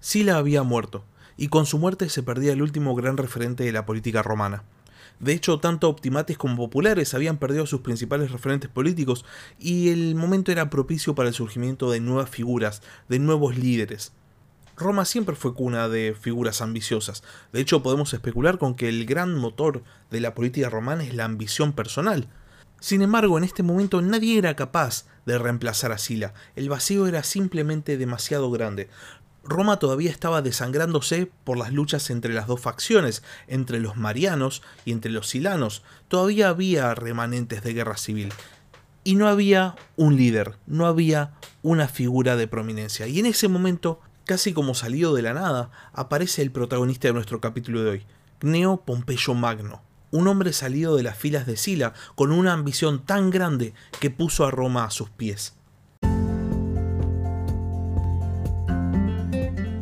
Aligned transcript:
Sila 0.00 0.38
había 0.38 0.62
muerto, 0.62 1.04
y 1.36 1.48
con 1.48 1.66
su 1.66 1.78
muerte 1.78 2.08
se 2.08 2.22
perdía 2.22 2.54
el 2.54 2.62
último 2.62 2.94
gran 2.94 3.18
referente 3.18 3.64
de 3.64 3.72
la 3.72 3.84
política 3.84 4.22
romana. 4.22 4.64
De 5.18 5.34
hecho, 5.34 5.60
tanto 5.60 5.90
optimates 5.90 6.38
como 6.38 6.56
populares 6.56 7.12
habían 7.12 7.36
perdido 7.36 7.66
sus 7.66 7.82
principales 7.82 8.32
referentes 8.32 8.70
políticos 8.70 9.26
y 9.58 9.90
el 9.90 10.14
momento 10.14 10.52
era 10.52 10.70
propicio 10.70 11.14
para 11.14 11.28
el 11.28 11.34
surgimiento 11.34 11.90
de 11.90 12.00
nuevas 12.00 12.30
figuras, 12.30 12.80
de 13.10 13.18
nuevos 13.18 13.58
líderes. 13.58 14.12
Roma 14.78 15.04
siempre 15.04 15.36
fue 15.36 15.52
cuna 15.52 15.90
de 15.90 16.16
figuras 16.18 16.62
ambiciosas. 16.62 17.22
De 17.52 17.60
hecho, 17.60 17.82
podemos 17.82 18.14
especular 18.14 18.56
con 18.56 18.74
que 18.74 18.88
el 18.88 19.04
gran 19.04 19.34
motor 19.34 19.82
de 20.10 20.20
la 20.20 20.34
política 20.34 20.70
romana 20.70 21.04
es 21.04 21.12
la 21.12 21.26
ambición 21.26 21.74
personal. 21.74 22.26
Sin 22.80 23.02
embargo, 23.02 23.36
en 23.36 23.44
este 23.44 23.62
momento 23.62 24.00
nadie 24.00 24.38
era 24.38 24.56
capaz 24.56 25.04
de 25.26 25.36
reemplazar 25.36 25.92
a 25.92 25.98
Sila. 25.98 26.32
El 26.56 26.70
vacío 26.70 27.06
era 27.06 27.22
simplemente 27.22 27.98
demasiado 27.98 28.50
grande. 28.50 28.88
Roma 29.50 29.80
todavía 29.80 30.12
estaba 30.12 30.42
desangrándose 30.42 31.30
por 31.42 31.58
las 31.58 31.72
luchas 31.72 32.08
entre 32.10 32.32
las 32.32 32.46
dos 32.46 32.60
facciones, 32.60 33.24
entre 33.48 33.80
los 33.80 33.96
marianos 33.96 34.62
y 34.84 34.92
entre 34.92 35.10
los 35.10 35.28
silanos. 35.28 35.82
Todavía 36.06 36.48
había 36.48 36.94
remanentes 36.94 37.64
de 37.64 37.74
guerra 37.74 37.96
civil. 37.96 38.32
Y 39.02 39.16
no 39.16 39.26
había 39.26 39.74
un 39.96 40.16
líder, 40.16 40.56
no 40.68 40.86
había 40.86 41.32
una 41.62 41.88
figura 41.88 42.36
de 42.36 42.46
prominencia. 42.46 43.08
Y 43.08 43.18
en 43.18 43.26
ese 43.26 43.48
momento, 43.48 44.00
casi 44.24 44.52
como 44.52 44.74
salido 44.74 45.14
de 45.14 45.22
la 45.22 45.34
nada, 45.34 45.70
aparece 45.92 46.42
el 46.42 46.52
protagonista 46.52 47.08
de 47.08 47.14
nuestro 47.14 47.40
capítulo 47.40 47.82
de 47.82 47.90
hoy, 47.90 48.06
Gneo 48.40 48.82
Pompeyo 48.84 49.34
Magno, 49.34 49.82
un 50.12 50.28
hombre 50.28 50.52
salido 50.52 50.94
de 50.94 51.02
las 51.02 51.18
filas 51.18 51.46
de 51.46 51.56
Sila 51.56 51.92
con 52.14 52.30
una 52.30 52.52
ambición 52.52 53.04
tan 53.04 53.30
grande 53.30 53.74
que 53.98 54.10
puso 54.10 54.46
a 54.46 54.52
Roma 54.52 54.84
a 54.84 54.90
sus 54.90 55.10
pies. 55.10 55.54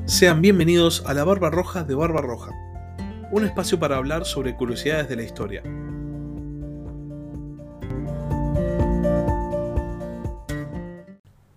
Sean 0.09 0.41
bienvenidos 0.41 1.03
a 1.05 1.13
la 1.13 1.23
Barba 1.23 1.51
Roja 1.51 1.85
de 1.85 1.95
Barba 1.95 2.23
Roja, 2.23 2.53
un 3.31 3.45
espacio 3.45 3.79
para 3.79 3.99
hablar 3.99 4.25
sobre 4.25 4.57
curiosidades 4.57 5.07
de 5.07 5.17
la 5.17 5.23
historia. 5.23 5.63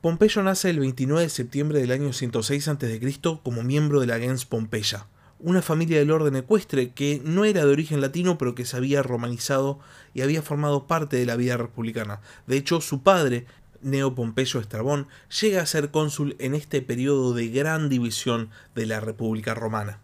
Pompeyo 0.01 0.43
nace 0.43 0.69
el 0.69 0.81
29 0.81 1.23
de 1.23 1.29
septiembre 1.29 1.79
del 1.79 1.93
año 1.93 2.11
106 2.11 2.67
a.C. 2.67 2.99
como 3.41 3.63
miembro 3.63 4.01
de 4.01 4.07
la 4.07 4.19
gens 4.19 4.45
Pompeya, 4.45 5.05
una 5.39 5.61
familia 5.61 5.99
del 5.99 6.11
orden 6.11 6.35
ecuestre 6.35 6.91
que 6.91 7.21
no 7.23 7.45
era 7.45 7.63
de 7.63 7.71
origen 7.71 8.01
latino 8.01 8.37
pero 8.37 8.53
que 8.53 8.65
se 8.65 8.75
había 8.75 9.01
romanizado 9.01 9.79
y 10.13 10.23
había 10.23 10.41
formado 10.41 10.87
parte 10.87 11.15
de 11.15 11.25
la 11.25 11.37
vida 11.37 11.55
republicana. 11.55 12.19
De 12.47 12.57
hecho, 12.57 12.81
su 12.81 13.01
padre 13.01 13.45
Neo 13.81 14.15
Pompeyo 14.15 14.59
Estrabón 14.59 15.07
llega 15.41 15.61
a 15.61 15.65
ser 15.65 15.91
cónsul 15.91 16.35
en 16.39 16.53
este 16.53 16.81
periodo 16.81 17.33
de 17.33 17.47
gran 17.49 17.89
división 17.89 18.49
de 18.75 18.85
la 18.85 18.99
República 18.99 19.53
Romana. 19.53 19.99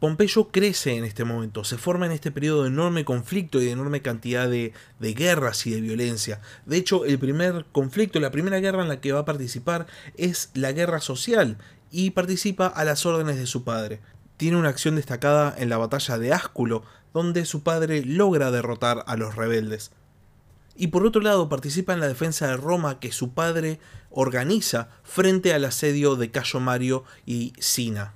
Pompeyo 0.00 0.48
crece 0.48 0.96
en 0.96 1.04
este 1.04 1.24
momento, 1.24 1.64
se 1.64 1.78
forma 1.78 2.04
en 2.04 2.12
este 2.12 2.30
periodo 2.30 2.64
de 2.64 2.68
enorme 2.68 3.04
conflicto 3.04 3.60
y 3.60 3.66
de 3.66 3.70
enorme 3.70 4.02
cantidad 4.02 4.48
de, 4.50 4.72
de, 5.00 5.14
guerras 5.14 5.66
y 5.66 5.70
de 5.70 5.80
violencia. 5.80 6.40
De 6.66 6.76
hecho, 6.76 7.04
el 7.06 7.18
primer 7.18 7.64
conflicto, 7.72 8.20
la 8.20 8.30
primera 8.30 8.60
guerra 8.60 8.82
en 8.82 8.88
la 8.88 9.00
que 9.00 9.12
va 9.12 9.20
a 9.20 9.24
participar 9.24 9.86
es 10.16 10.50
la 10.52 10.72
guerra 10.72 11.00
social 11.00 11.56
y 11.90 12.10
participa 12.10 12.66
a 12.66 12.84
las 12.84 13.06
órdenes 13.06 13.36
de 13.36 13.46
su 13.46 13.64
padre. 13.64 14.00
Tiene 14.36 14.58
una 14.58 14.68
acción 14.68 14.96
destacada 14.96 15.54
en 15.56 15.70
la 15.70 15.78
batalla 15.78 16.18
de 16.18 16.32
Ásculo, 16.32 16.82
donde 17.14 17.46
su 17.46 17.62
padre 17.62 18.04
logra 18.04 18.50
derrotar 18.50 19.04
a 19.06 19.16
los 19.16 19.36
rebeldes 19.36 19.92
y 20.76 20.88
por 20.88 21.06
otro 21.06 21.20
lado 21.20 21.48
participa 21.48 21.92
en 21.92 22.00
la 22.00 22.08
defensa 22.08 22.48
de 22.48 22.56
Roma 22.56 22.98
que 22.98 23.12
su 23.12 23.32
padre 23.32 23.78
organiza 24.10 24.88
frente 25.02 25.54
al 25.54 25.64
asedio 25.64 26.16
de 26.16 26.30
Cayo 26.30 26.60
Mario 26.60 27.04
y 27.26 27.52
Sina. 27.58 28.14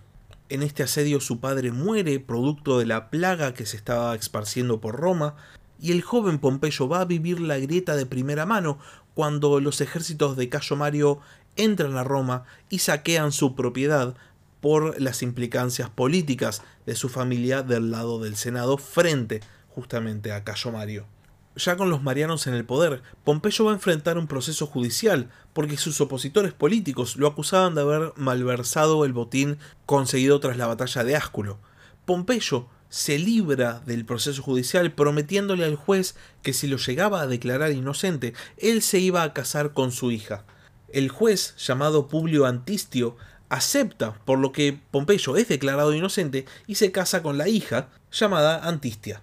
En 0.48 0.62
este 0.62 0.82
asedio 0.82 1.20
su 1.20 1.40
padre 1.40 1.72
muere 1.72 2.20
producto 2.20 2.78
de 2.78 2.86
la 2.86 3.10
plaga 3.10 3.54
que 3.54 3.66
se 3.66 3.76
estaba 3.76 4.14
esparciendo 4.14 4.80
por 4.80 4.96
Roma 4.96 5.36
y 5.80 5.92
el 5.92 6.02
joven 6.02 6.38
Pompeyo 6.38 6.88
va 6.88 7.02
a 7.02 7.04
vivir 7.04 7.40
la 7.40 7.58
grieta 7.58 7.94
de 7.96 8.06
primera 8.06 8.46
mano 8.46 8.78
cuando 9.14 9.60
los 9.60 9.80
ejércitos 9.80 10.36
de 10.36 10.48
Cayo 10.48 10.76
Mario 10.76 11.20
entran 11.56 11.96
a 11.96 12.04
Roma 12.04 12.44
y 12.70 12.78
saquean 12.78 13.32
su 13.32 13.54
propiedad 13.54 14.16
por 14.60 15.00
las 15.00 15.22
implicancias 15.22 15.90
políticas 15.90 16.62
de 16.86 16.96
su 16.96 17.08
familia 17.08 17.62
del 17.62 17.90
lado 17.90 18.18
del 18.18 18.36
Senado 18.36 18.78
frente 18.78 19.40
justamente 19.68 20.32
a 20.32 20.42
Cayo 20.42 20.72
Mario 20.72 21.17
ya 21.58 21.76
con 21.76 21.90
los 21.90 22.02
marianos 22.02 22.46
en 22.46 22.54
el 22.54 22.64
poder, 22.64 23.02
Pompeyo 23.24 23.66
va 23.66 23.72
a 23.72 23.74
enfrentar 23.74 24.16
un 24.16 24.26
proceso 24.26 24.66
judicial, 24.66 25.28
porque 25.52 25.76
sus 25.76 26.00
opositores 26.00 26.52
políticos 26.52 27.16
lo 27.16 27.26
acusaban 27.26 27.74
de 27.74 27.82
haber 27.82 28.12
malversado 28.16 29.04
el 29.04 29.12
botín 29.12 29.58
conseguido 29.84 30.40
tras 30.40 30.56
la 30.56 30.66
batalla 30.66 31.04
de 31.04 31.16
Ásculo. 31.16 31.58
Pompeyo 32.04 32.68
se 32.88 33.18
libra 33.18 33.82
del 33.84 34.06
proceso 34.06 34.42
judicial 34.42 34.92
prometiéndole 34.92 35.64
al 35.64 35.76
juez 35.76 36.14
que 36.42 36.52
si 36.52 36.66
lo 36.66 36.78
llegaba 36.78 37.20
a 37.20 37.26
declarar 37.26 37.72
inocente, 37.72 38.34
él 38.56 38.80
se 38.80 38.98
iba 38.98 39.22
a 39.22 39.34
casar 39.34 39.72
con 39.74 39.92
su 39.92 40.10
hija. 40.10 40.44
El 40.88 41.10
juez, 41.10 41.54
llamado 41.58 42.08
Publio 42.08 42.46
Antistio, 42.46 43.16
acepta, 43.50 44.14
por 44.24 44.38
lo 44.38 44.52
que 44.52 44.78
Pompeyo 44.90 45.36
es 45.36 45.48
declarado 45.48 45.94
inocente 45.94 46.46
y 46.66 46.76
se 46.76 46.92
casa 46.92 47.22
con 47.22 47.36
la 47.36 47.48
hija, 47.48 47.88
llamada 48.10 48.66
Antistia. 48.66 49.22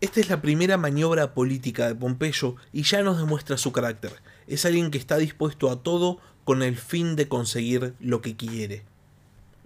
Esta 0.00 0.20
es 0.20 0.30
la 0.30 0.40
primera 0.40 0.78
maniobra 0.78 1.34
política 1.34 1.86
de 1.86 1.94
Pompeyo 1.94 2.56
y 2.72 2.84
ya 2.84 3.02
nos 3.02 3.18
demuestra 3.18 3.58
su 3.58 3.70
carácter. 3.70 4.12
Es 4.46 4.64
alguien 4.64 4.90
que 4.90 4.96
está 4.96 5.18
dispuesto 5.18 5.70
a 5.70 5.82
todo 5.82 6.18
con 6.44 6.62
el 6.62 6.78
fin 6.78 7.16
de 7.16 7.28
conseguir 7.28 7.92
lo 8.00 8.22
que 8.22 8.34
quiere. 8.34 8.82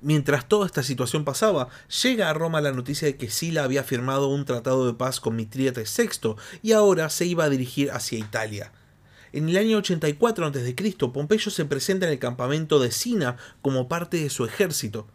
Mientras 0.03 0.49
toda 0.49 0.67
esta 0.67 0.83
situación 0.83 1.25
pasaba, 1.25 1.69
llega 2.03 2.29
a 2.29 2.35
Roma 2.35 2.61
la 2.61 2.73
noticia 2.73 3.07
de 3.07 3.17
que 3.17 3.31
Sila 3.31 3.63
había 3.63 3.85
firmado 3.85 4.27
un 4.27 4.45
tratado 4.45 4.89
de 4.89 4.95
paz 4.95 5.21
con 5.21 5.37
Mitrídates 5.37 5.97
VI 5.97 6.35
y 6.63 6.73
ahora 6.73 7.11
se 7.11 7.27
iba 7.27 7.45
a 7.45 7.49
dirigir 7.49 7.93
hacia 7.93 8.19
Italia. 8.19 8.73
En 9.33 9.49
el 9.49 9.57
año 9.57 9.79
84 9.79 10.47
a.C., 10.47 10.97
Pompeyo 11.13 11.51
se 11.53 11.65
presenta 11.65 12.07
en 12.07 12.13
el 12.13 12.19
campamento 12.19 12.81
de 12.81 12.91
Sina 12.91 13.37
como 13.63 13.87
parte 13.87 14.17
de 14.17 14.31
su 14.31 14.45
ejército 14.45 15.07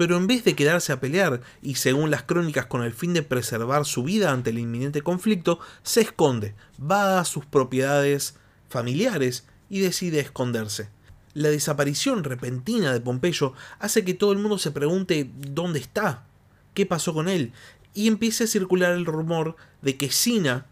pero 0.00 0.16
en 0.16 0.26
vez 0.26 0.44
de 0.44 0.56
quedarse 0.56 0.94
a 0.94 0.98
pelear 0.98 1.42
y 1.60 1.74
según 1.74 2.10
las 2.10 2.22
crónicas 2.22 2.64
con 2.64 2.82
el 2.82 2.94
fin 2.94 3.12
de 3.12 3.22
preservar 3.22 3.84
su 3.84 4.02
vida 4.02 4.32
ante 4.32 4.48
el 4.48 4.58
inminente 4.58 5.02
conflicto, 5.02 5.60
se 5.82 6.00
esconde, 6.00 6.54
va 6.80 7.20
a 7.20 7.26
sus 7.26 7.44
propiedades 7.44 8.34
familiares 8.70 9.46
y 9.68 9.80
decide 9.80 10.20
esconderse. 10.20 10.88
La 11.34 11.50
desaparición 11.50 12.24
repentina 12.24 12.94
de 12.94 13.02
Pompeyo 13.02 13.52
hace 13.78 14.02
que 14.02 14.14
todo 14.14 14.32
el 14.32 14.38
mundo 14.38 14.56
se 14.56 14.70
pregunte 14.70 15.30
dónde 15.36 15.80
está, 15.80 16.24
qué 16.72 16.86
pasó 16.86 17.12
con 17.12 17.28
él, 17.28 17.52
y 17.92 18.08
empiece 18.08 18.44
a 18.44 18.46
circular 18.46 18.92
el 18.92 19.04
rumor 19.04 19.54
de 19.82 19.98
que 19.98 20.10
Sina 20.10 20.64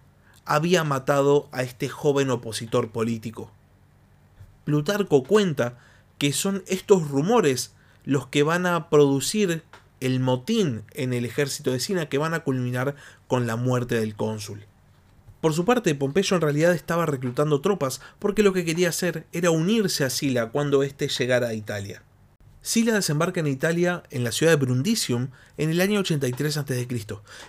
había 0.46 0.84
matado 0.84 1.50
a 1.52 1.62
este 1.64 1.90
joven 1.90 2.30
opositor 2.30 2.92
político. 2.92 3.52
Plutarco 4.64 5.22
cuenta 5.22 5.78
que 6.16 6.32
son 6.32 6.64
estos 6.66 7.10
rumores 7.10 7.74
los 8.08 8.26
que 8.26 8.42
van 8.42 8.64
a 8.64 8.88
producir 8.88 9.64
el 10.00 10.18
motín 10.18 10.82
en 10.94 11.12
el 11.12 11.26
ejército 11.26 11.72
de 11.72 11.78
Sina 11.78 12.08
que 12.08 12.16
van 12.16 12.32
a 12.32 12.40
culminar 12.40 12.94
con 13.26 13.46
la 13.46 13.56
muerte 13.56 14.00
del 14.00 14.16
cónsul. 14.16 14.64
Por 15.42 15.52
su 15.52 15.66
parte, 15.66 15.94
Pompeyo 15.94 16.34
en 16.34 16.40
realidad 16.40 16.72
estaba 16.72 17.04
reclutando 17.04 17.60
tropas 17.60 18.00
porque 18.18 18.42
lo 18.42 18.54
que 18.54 18.64
quería 18.64 18.88
hacer 18.88 19.26
era 19.32 19.50
unirse 19.50 20.04
a 20.04 20.10
Sila 20.10 20.46
cuando 20.46 20.82
éste 20.82 21.08
llegara 21.08 21.48
a 21.48 21.54
Italia. 21.54 22.02
Sila 22.62 22.94
desembarca 22.94 23.40
en 23.40 23.46
Italia, 23.46 24.02
en 24.08 24.24
la 24.24 24.32
ciudad 24.32 24.52
de 24.52 24.64
Brundisium, 24.64 25.28
en 25.58 25.68
el 25.68 25.82
año 25.82 26.00
83 26.00 26.56
a.C. 26.56 26.88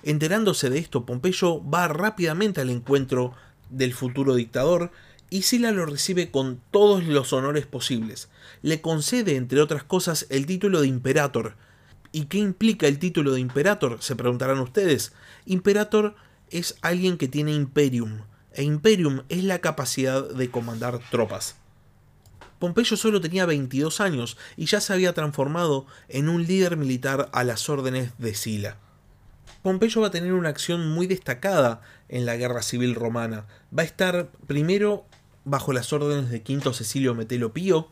Enterándose 0.03 0.69
de 0.69 0.79
esto, 0.79 1.05
Pompeyo 1.05 1.63
va 1.69 1.87
rápidamente 1.87 2.59
al 2.59 2.69
encuentro 2.69 3.33
del 3.69 3.93
futuro 3.93 4.35
dictador 4.35 4.91
y 5.29 5.43
Sila 5.43 5.71
lo 5.71 5.85
recibe 5.85 6.31
con 6.31 6.61
todos 6.71 7.03
los 7.05 7.33
honores 7.33 7.65
posibles. 7.65 8.29
Le 8.61 8.81
concede, 8.81 9.35
entre 9.35 9.61
otras 9.61 9.83
cosas, 9.83 10.25
el 10.29 10.45
título 10.45 10.81
de 10.81 10.87
Imperator. 10.87 11.55
¿Y 12.11 12.25
qué 12.25 12.39
implica 12.39 12.87
el 12.87 12.99
título 12.99 13.33
de 13.33 13.39
Imperator? 13.39 14.01
Se 14.01 14.15
preguntarán 14.15 14.59
ustedes. 14.59 15.13
Imperator 15.45 16.15
es 16.49 16.77
alguien 16.81 17.17
que 17.17 17.27
tiene 17.27 17.53
Imperium, 17.53 18.21
e 18.53 18.63
Imperium 18.63 19.21
es 19.29 19.43
la 19.43 19.59
capacidad 19.59 20.27
de 20.27 20.49
comandar 20.49 20.99
tropas. 21.11 21.55
Pompeyo 22.57 22.97
solo 22.97 23.21
tenía 23.21 23.45
22 23.45 24.01
años 24.01 24.37
y 24.57 24.65
ya 24.65 24.81
se 24.81 24.91
había 24.91 25.13
transformado 25.13 25.85
en 26.09 26.27
un 26.27 26.45
líder 26.45 26.75
militar 26.75 27.29
a 27.31 27.43
las 27.43 27.69
órdenes 27.69 28.11
de 28.17 28.33
Sila. 28.33 28.77
Pompeyo 29.61 30.01
va 30.01 30.07
a 30.07 30.11
tener 30.11 30.33
una 30.33 30.49
acción 30.49 30.89
muy 30.89 31.07
destacada 31.07 31.81
en 32.09 32.25
la 32.25 32.35
guerra 32.35 32.61
civil 32.61 32.95
romana. 32.95 33.45
Va 33.77 33.83
a 33.83 33.85
estar 33.85 34.29
primero 34.47 35.05
bajo 35.45 35.73
las 35.73 35.91
órdenes 35.93 36.29
de 36.29 36.41
Quinto 36.41 36.73
Cecilio 36.73 37.15
Metelo 37.15 37.53
Pío, 37.53 37.89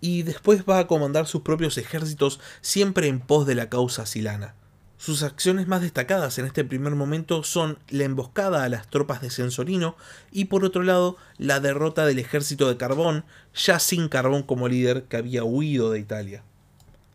y 0.00 0.22
después 0.22 0.64
va 0.68 0.78
a 0.78 0.86
comandar 0.86 1.26
sus 1.26 1.42
propios 1.42 1.78
ejércitos 1.78 2.40
siempre 2.60 3.08
en 3.08 3.20
pos 3.20 3.46
de 3.46 3.54
la 3.54 3.68
causa 3.68 4.06
silana. 4.06 4.54
Sus 4.98 5.22
acciones 5.22 5.68
más 5.68 5.82
destacadas 5.82 6.38
en 6.38 6.46
este 6.46 6.64
primer 6.64 6.94
momento 6.94 7.44
son 7.44 7.78
la 7.88 8.04
emboscada 8.04 8.64
a 8.64 8.68
las 8.70 8.88
tropas 8.88 9.20
de 9.20 9.30
Censorino 9.30 9.94
y 10.32 10.46
por 10.46 10.64
otro 10.64 10.82
lado 10.82 11.18
la 11.36 11.60
derrota 11.60 12.06
del 12.06 12.18
ejército 12.18 12.68
de 12.68 12.78
Carbón, 12.78 13.24
ya 13.54 13.78
sin 13.78 14.08
Carbón 14.08 14.42
como 14.42 14.68
líder 14.68 15.04
que 15.04 15.18
había 15.18 15.44
huido 15.44 15.90
de 15.90 15.98
Italia. 15.98 16.42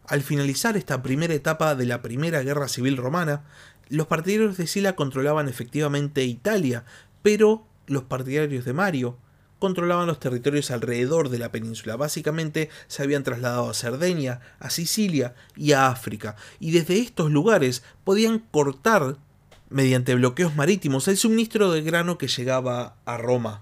Al 0.06 0.22
finalizar 0.22 0.78
esta 0.78 1.02
primera 1.02 1.34
etapa 1.34 1.74
de 1.74 1.86
la 1.86 2.02
Primera 2.02 2.44
Guerra 2.44 2.68
Civil 2.68 2.98
Romana, 2.98 3.44
los 3.90 4.08
partidarios 4.08 4.58
de 4.58 4.68
Sila 4.68 4.96
controlaban 4.96 5.50
efectivamente 5.50 6.24
Italia, 6.24 6.86
pero 7.24 7.66
los 7.88 8.04
partidarios 8.04 8.64
de 8.64 8.74
Mario 8.74 9.18
controlaban 9.62 10.08
los 10.08 10.20
territorios 10.20 10.72
alrededor 10.72 11.30
de 11.30 11.38
la 11.38 11.52
península. 11.52 11.96
Básicamente 11.96 12.70
se 12.88 13.04
habían 13.04 13.24
trasladado 13.24 13.70
a 13.70 13.76
Cerdeña, 13.76 14.42
a 14.60 14.72
Sicilia 14.72 15.36
y 15.56 15.74
a 15.74 15.88
África. 15.88 16.36
Y 16.60 16.72
desde 16.72 16.98
estos 16.98 17.30
lugares 17.30 17.84
podían 18.04 18.40
cortar, 18.40 19.18
mediante 19.70 20.16
bloqueos 20.16 20.56
marítimos, 20.56 21.08
el 21.08 21.16
suministro 21.16 21.72
de 21.72 21.84
grano 21.84 22.18
que 22.18 22.28
llegaba 22.28 22.96
a 23.06 23.18
Roma. 23.18 23.62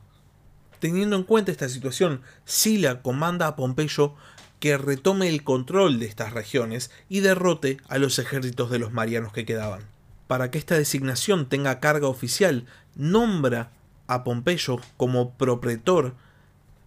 Teniendo 0.79 1.17
en 1.17 1.23
cuenta 1.23 1.51
esta 1.51 1.67
situación, 1.67 2.21
Sila 2.45 3.01
comanda 3.01 3.47
a 3.47 3.57
Pompeyo 3.57 4.15
que 4.61 4.77
retome 4.77 5.27
el 5.27 5.43
control 5.43 5.99
de 5.99 6.05
estas 6.05 6.31
regiones 6.31 6.91
y 7.09 7.19
derrote 7.19 7.77
a 7.89 7.97
los 7.97 8.19
ejércitos 8.19 8.71
de 8.71 8.79
los 8.79 8.93
marianos 8.93 9.33
que 9.33 9.45
quedaban. 9.45 9.81
Para 10.27 10.49
que 10.49 10.59
esta 10.59 10.75
designación 10.75 11.49
tenga 11.49 11.81
carga 11.81 12.07
oficial, 12.07 12.65
nombra 12.95 13.73
a 14.09 14.23
Pompeyo 14.23 14.81
como 14.97 15.37
propretor 15.37 16.15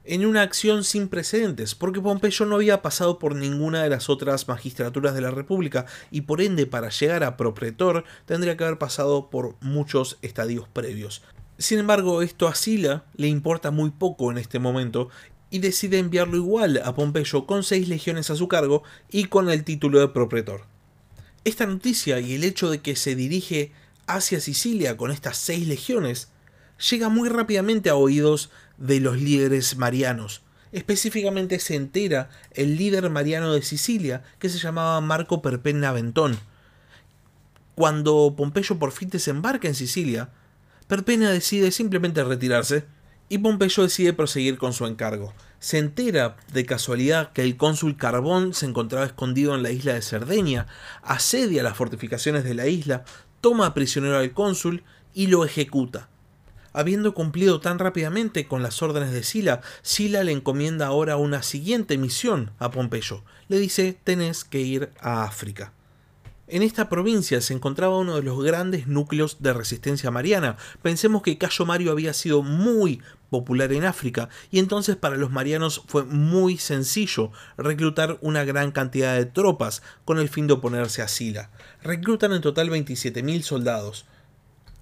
en 0.04 0.26
una 0.26 0.42
acción 0.42 0.82
sin 0.82 1.08
precedentes, 1.08 1.76
porque 1.76 2.00
Pompeyo 2.00 2.44
no 2.44 2.56
había 2.56 2.82
pasado 2.82 3.20
por 3.20 3.36
ninguna 3.36 3.84
de 3.84 3.88
las 3.88 4.10
otras 4.10 4.48
magistraturas 4.48 5.14
de 5.14 5.20
la 5.20 5.30
República 5.30 5.86
y 6.10 6.22
por 6.22 6.40
ende 6.40 6.66
para 6.66 6.90
llegar 6.90 7.22
a 7.22 7.36
propretor 7.36 8.04
tendría 8.26 8.56
que 8.56 8.64
haber 8.64 8.78
pasado 8.78 9.30
por 9.30 9.54
muchos 9.60 10.18
estadios 10.22 10.66
previos. 10.68 11.22
Sin 11.58 11.78
embargo, 11.78 12.22
esto 12.22 12.48
a 12.48 12.56
Sila 12.56 13.04
le 13.14 13.28
importa 13.28 13.70
muy 13.70 13.90
poco 13.90 14.32
en 14.32 14.38
este 14.38 14.58
momento 14.58 15.08
y 15.50 15.60
decide 15.60 15.98
enviarlo 15.98 16.36
igual 16.36 16.82
a 16.84 16.94
Pompeyo 16.94 17.46
con 17.46 17.62
seis 17.62 17.88
legiones 17.88 18.30
a 18.30 18.36
su 18.36 18.48
cargo 18.48 18.82
y 19.10 19.26
con 19.26 19.48
el 19.48 19.62
título 19.62 20.00
de 20.00 20.08
propretor. 20.08 20.62
Esta 21.44 21.66
noticia 21.66 22.18
y 22.18 22.34
el 22.34 22.42
hecho 22.42 22.68
de 22.68 22.80
que 22.80 22.96
se 22.96 23.14
dirige 23.14 23.70
hacia 24.08 24.40
Sicilia 24.40 24.96
con 24.96 25.12
estas 25.12 25.36
seis 25.36 25.68
legiones 25.68 26.32
llega 26.90 27.08
muy 27.08 27.28
rápidamente 27.28 27.90
a 27.90 27.96
oídos 27.96 28.50
de 28.76 29.00
los 29.00 29.20
líderes 29.20 29.76
marianos. 29.76 30.42
Específicamente 30.72 31.58
se 31.58 31.74
entera 31.74 32.30
el 32.52 32.76
líder 32.76 33.10
mariano 33.10 33.52
de 33.52 33.62
Sicilia, 33.62 34.22
que 34.38 34.48
se 34.48 34.58
llamaba 34.58 35.00
Marco 35.00 35.42
Perpenna 35.42 35.90
Aventón. 35.90 36.38
Cuando 37.74 38.34
Pompeyo 38.36 38.78
por 38.78 38.92
fin 38.92 39.10
desembarca 39.10 39.68
en 39.68 39.74
Sicilia, 39.74 40.30
Perpenna 40.86 41.30
decide 41.30 41.70
simplemente 41.70 42.24
retirarse 42.24 42.84
y 43.28 43.38
Pompeyo 43.38 43.82
decide 43.82 44.12
proseguir 44.12 44.58
con 44.58 44.72
su 44.72 44.86
encargo. 44.86 45.34
Se 45.58 45.78
entera 45.78 46.36
de 46.52 46.66
casualidad 46.66 47.32
que 47.32 47.42
el 47.42 47.56
cónsul 47.56 47.96
Carbón 47.96 48.52
se 48.52 48.66
encontraba 48.66 49.06
escondido 49.06 49.54
en 49.54 49.62
la 49.62 49.70
isla 49.70 49.94
de 49.94 50.02
Cerdeña, 50.02 50.66
asedia 51.02 51.62
las 51.62 51.76
fortificaciones 51.76 52.44
de 52.44 52.54
la 52.54 52.66
isla, 52.66 53.04
toma 53.40 53.72
prisionero 53.74 54.18
al 54.18 54.32
cónsul 54.32 54.82
y 55.14 55.28
lo 55.28 55.44
ejecuta. 55.44 56.08
Habiendo 56.72 57.14
cumplido 57.14 57.60
tan 57.60 57.78
rápidamente 57.78 58.46
con 58.46 58.62
las 58.62 58.82
órdenes 58.82 59.12
de 59.12 59.22
Sila, 59.22 59.60
Sila 59.82 60.24
le 60.24 60.32
encomienda 60.32 60.86
ahora 60.86 61.16
una 61.16 61.42
siguiente 61.42 61.98
misión 61.98 62.50
a 62.58 62.70
Pompeyo. 62.70 63.22
Le 63.48 63.58
dice, 63.58 63.98
tenés 64.04 64.44
que 64.44 64.60
ir 64.60 64.90
a 65.00 65.24
África. 65.24 65.72
En 66.52 66.62
esta 66.62 66.90
provincia 66.90 67.40
se 67.40 67.54
encontraba 67.54 67.96
uno 67.96 68.16
de 68.16 68.22
los 68.22 68.42
grandes 68.44 68.86
núcleos 68.86 69.38
de 69.40 69.54
resistencia 69.54 70.10
mariana. 70.10 70.58
Pensemos 70.82 71.22
que 71.22 71.38
Cayo 71.38 71.64
Mario 71.64 71.92
había 71.92 72.12
sido 72.12 72.42
muy 72.42 73.00
popular 73.30 73.72
en 73.72 73.84
África 73.84 74.28
y 74.50 74.58
entonces 74.58 74.96
para 74.96 75.16
los 75.16 75.30
marianos 75.30 75.82
fue 75.86 76.04
muy 76.04 76.58
sencillo 76.58 77.32
reclutar 77.56 78.18
una 78.20 78.44
gran 78.44 78.70
cantidad 78.70 79.16
de 79.16 79.24
tropas 79.24 79.82
con 80.04 80.18
el 80.18 80.28
fin 80.28 80.46
de 80.46 80.52
oponerse 80.52 81.00
a 81.00 81.08
Sila. 81.08 81.48
Reclutan 81.82 82.32
en 82.34 82.42
total 82.42 82.68
27.000 82.68 83.40
soldados. 83.40 84.04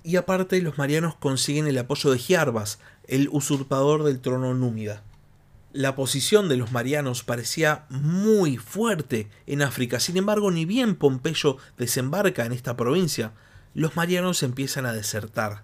Y 0.02 0.16
aparte 0.16 0.60
los 0.62 0.78
marianos 0.78 1.14
consiguen 1.14 1.66
el 1.66 1.78
apoyo 1.78 2.10
de 2.10 2.18
Giarbas, 2.18 2.78
el 3.06 3.28
usurpador 3.30 4.04
del 4.04 4.20
trono 4.20 4.54
númida. 4.54 5.02
La 5.72 5.94
posición 5.94 6.48
de 6.48 6.56
los 6.56 6.72
marianos 6.72 7.22
parecía 7.22 7.84
muy 7.90 8.56
fuerte 8.56 9.30
en 9.46 9.62
África, 9.62 10.00
sin 10.00 10.16
embargo, 10.16 10.50
ni 10.50 10.64
bien 10.64 10.96
Pompeyo 10.96 11.58
desembarca 11.78 12.44
en 12.44 12.52
esta 12.52 12.76
provincia, 12.76 13.32
los 13.74 13.94
marianos 13.94 14.42
empiezan 14.42 14.84
a 14.84 14.92
desertar. 14.92 15.62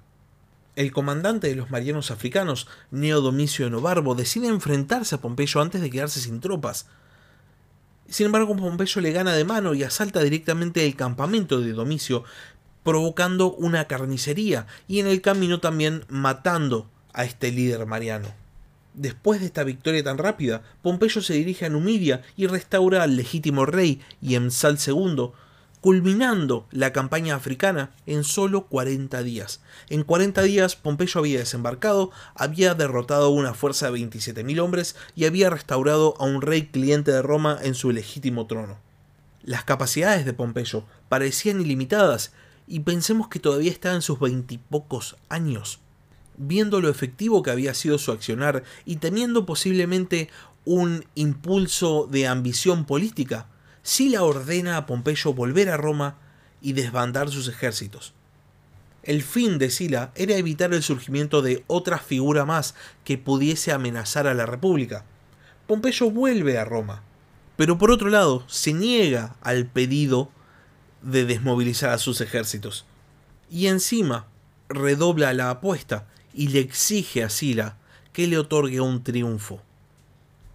El 0.76 0.92
comandante 0.92 1.48
de 1.48 1.56
los 1.56 1.70
marianos 1.70 2.10
africanos, 2.10 2.68
Neo 2.90 3.20
Domicio 3.20 3.68
Nobarbo, 3.68 4.14
decide 4.14 4.46
enfrentarse 4.46 5.14
a 5.14 5.20
Pompeyo 5.20 5.60
antes 5.60 5.80
de 5.80 5.90
quedarse 5.90 6.20
sin 6.20 6.40
tropas. 6.40 6.86
Sin 8.08 8.26
embargo, 8.26 8.54
Pompeyo 8.54 9.00
le 9.00 9.10
gana 9.10 9.32
de 9.32 9.44
mano 9.44 9.74
y 9.74 9.82
asalta 9.82 10.22
directamente 10.22 10.86
el 10.86 10.94
campamento 10.94 11.60
de 11.60 11.72
Domicio, 11.72 12.22
provocando 12.86 13.52
una 13.52 13.88
carnicería 13.88 14.68
y 14.86 15.00
en 15.00 15.08
el 15.08 15.20
camino 15.20 15.58
también 15.58 16.04
matando 16.08 16.88
a 17.12 17.24
este 17.24 17.50
líder 17.50 17.84
mariano. 17.84 18.28
Después 18.94 19.40
de 19.40 19.46
esta 19.46 19.64
victoria 19.64 20.04
tan 20.04 20.18
rápida, 20.18 20.62
Pompeyo 20.82 21.20
se 21.20 21.34
dirige 21.34 21.66
a 21.66 21.68
Numidia 21.68 22.22
y 22.36 22.46
restaura 22.46 23.02
al 23.02 23.16
legítimo 23.16 23.66
rey 23.66 24.00
Yemsal 24.20 24.78
II, 24.86 25.30
culminando 25.80 26.68
la 26.70 26.92
campaña 26.92 27.34
africana 27.34 27.90
en 28.06 28.22
solo 28.22 28.66
40 28.66 29.20
días. 29.24 29.60
En 29.88 30.04
40 30.04 30.42
días 30.42 30.76
Pompeyo 30.76 31.18
había 31.18 31.40
desembarcado, 31.40 32.12
había 32.36 32.74
derrotado 32.74 33.30
una 33.30 33.52
fuerza 33.52 33.90
de 33.90 33.98
27.000 33.98 34.60
hombres 34.60 34.94
y 35.16 35.24
había 35.24 35.50
restaurado 35.50 36.14
a 36.20 36.24
un 36.24 36.40
rey 36.40 36.68
cliente 36.68 37.10
de 37.10 37.22
Roma 37.22 37.58
en 37.60 37.74
su 37.74 37.90
legítimo 37.90 38.46
trono. 38.46 38.78
Las 39.42 39.64
capacidades 39.64 40.24
de 40.24 40.34
Pompeyo 40.34 40.84
parecían 41.08 41.60
ilimitadas 41.60 42.30
y 42.66 42.80
pensemos 42.80 43.28
que 43.28 43.38
todavía 43.38 43.70
estaba 43.70 43.94
en 43.94 44.02
sus 44.02 44.18
veintipocos 44.18 45.16
años. 45.28 45.80
Viendo 46.36 46.80
lo 46.80 46.88
efectivo 46.88 47.42
que 47.42 47.50
había 47.50 47.74
sido 47.74 47.98
su 47.98 48.12
accionar 48.12 48.62
y 48.84 48.96
teniendo 48.96 49.46
posiblemente 49.46 50.28
un 50.64 51.04
impulso 51.14 52.08
de 52.10 52.26
ambición 52.26 52.84
política, 52.84 53.46
Sila 53.82 54.24
ordena 54.24 54.76
a 54.76 54.86
Pompeyo 54.86 55.32
volver 55.32 55.70
a 55.70 55.76
Roma 55.76 56.18
y 56.60 56.72
desbandar 56.72 57.30
sus 57.30 57.48
ejércitos. 57.48 58.14
El 59.04 59.22
fin 59.22 59.58
de 59.58 59.70
Sila 59.70 60.10
era 60.16 60.34
evitar 60.34 60.74
el 60.74 60.82
surgimiento 60.82 61.40
de 61.40 61.62
otra 61.68 61.98
figura 61.98 62.44
más 62.44 62.74
que 63.04 63.16
pudiese 63.16 63.70
amenazar 63.70 64.26
a 64.26 64.34
la 64.34 64.46
República. 64.46 65.04
Pompeyo 65.68 66.10
vuelve 66.10 66.58
a 66.58 66.64
Roma, 66.64 67.04
pero 67.56 67.78
por 67.78 67.92
otro 67.92 68.08
lado 68.08 68.44
se 68.48 68.72
niega 68.72 69.36
al 69.42 69.66
pedido 69.66 70.32
de 71.06 71.25
desmovilizar 71.25 71.90
a 71.90 71.98
sus 71.98 72.20
ejércitos. 72.20 72.84
Y 73.50 73.68
encima 73.68 74.26
redobla 74.68 75.32
la 75.32 75.50
apuesta 75.50 76.06
y 76.34 76.48
le 76.48 76.60
exige 76.60 77.22
a 77.22 77.30
Sila 77.30 77.76
que 78.12 78.26
le 78.26 78.38
otorgue 78.38 78.80
un 78.80 79.02
triunfo. 79.02 79.62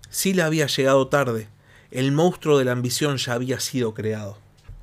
Sila 0.09 0.45
había 0.45 0.67
llegado 0.67 1.07
tarde, 1.07 1.47
el 1.89 2.11
monstruo 2.11 2.57
de 2.57 2.65
la 2.65 2.73
ambición 2.73 3.17
ya 3.17 3.33
había 3.33 3.59
sido 3.59 3.93
creado. 3.93 4.37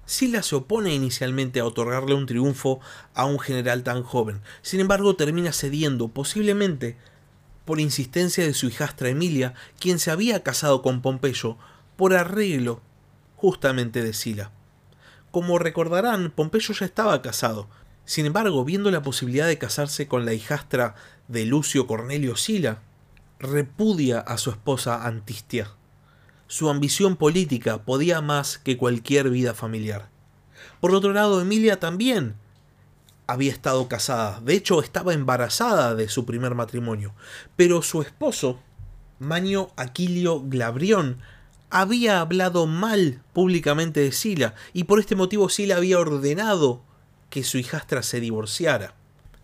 Sila 0.06 0.42
se 0.42 0.56
opone 0.56 0.94
inicialmente 0.94 1.60
a 1.60 1.66
otorgarle 1.66 2.14
un 2.14 2.24
triunfo 2.24 2.80
a 3.12 3.26
un 3.26 3.38
general 3.38 3.82
tan 3.82 4.02
joven, 4.02 4.40
sin 4.62 4.80
embargo 4.80 5.16
termina 5.16 5.52
cediendo, 5.52 6.08
posiblemente 6.08 6.96
por 7.66 7.78
insistencia 7.78 8.44
de 8.44 8.54
su 8.54 8.68
hijastra 8.68 9.10
Emilia, 9.10 9.52
quien 9.78 9.98
se 9.98 10.10
había 10.10 10.42
casado 10.42 10.80
con 10.80 11.02
Pompeyo 11.02 11.58
por 11.96 12.14
arreglo 12.14 12.80
justamente 13.36 14.02
de 14.02 14.14
Sila. 14.14 14.50
Como 15.30 15.58
recordarán, 15.58 16.30
Pompeyo 16.30 16.74
ya 16.74 16.86
estaba 16.86 17.20
casado. 17.22 17.68
Sin 18.04 18.24
embargo, 18.24 18.64
viendo 18.64 18.90
la 18.90 19.02
posibilidad 19.02 19.46
de 19.46 19.58
casarse 19.58 20.08
con 20.08 20.24
la 20.24 20.32
hijastra 20.32 20.94
de 21.28 21.44
Lucio 21.44 21.86
Cornelio 21.86 22.36
Sila, 22.36 22.80
repudia 23.38 24.20
a 24.20 24.38
su 24.38 24.50
esposa 24.50 25.06
Antistia. 25.06 25.70
Su 26.46 26.70
ambición 26.70 27.16
política 27.16 27.84
podía 27.84 28.22
más 28.22 28.56
que 28.56 28.78
cualquier 28.78 29.28
vida 29.28 29.52
familiar. 29.52 30.08
Por 30.80 30.94
otro 30.94 31.12
lado, 31.12 31.40
Emilia 31.42 31.78
también 31.78 32.36
había 33.26 33.52
estado 33.52 33.88
casada, 33.88 34.40
de 34.40 34.54
hecho 34.54 34.82
estaba 34.82 35.12
embarazada 35.12 35.94
de 35.94 36.08
su 36.08 36.24
primer 36.24 36.54
matrimonio, 36.54 37.14
pero 37.56 37.82
su 37.82 38.00
esposo, 38.00 38.58
Manio 39.18 39.70
Aquilio 39.76 40.40
Glabrión, 40.40 41.20
había 41.70 42.20
hablado 42.20 42.66
mal 42.66 43.22
públicamente 43.32 44.00
de 44.00 44.12
Sila 44.12 44.54
y 44.72 44.84
por 44.84 45.00
este 45.00 45.16
motivo 45.16 45.48
Sila 45.48 45.76
había 45.76 45.98
ordenado 45.98 46.82
que 47.30 47.44
su 47.44 47.58
hijastra 47.58 48.02
se 48.02 48.20
divorciara. 48.20 48.94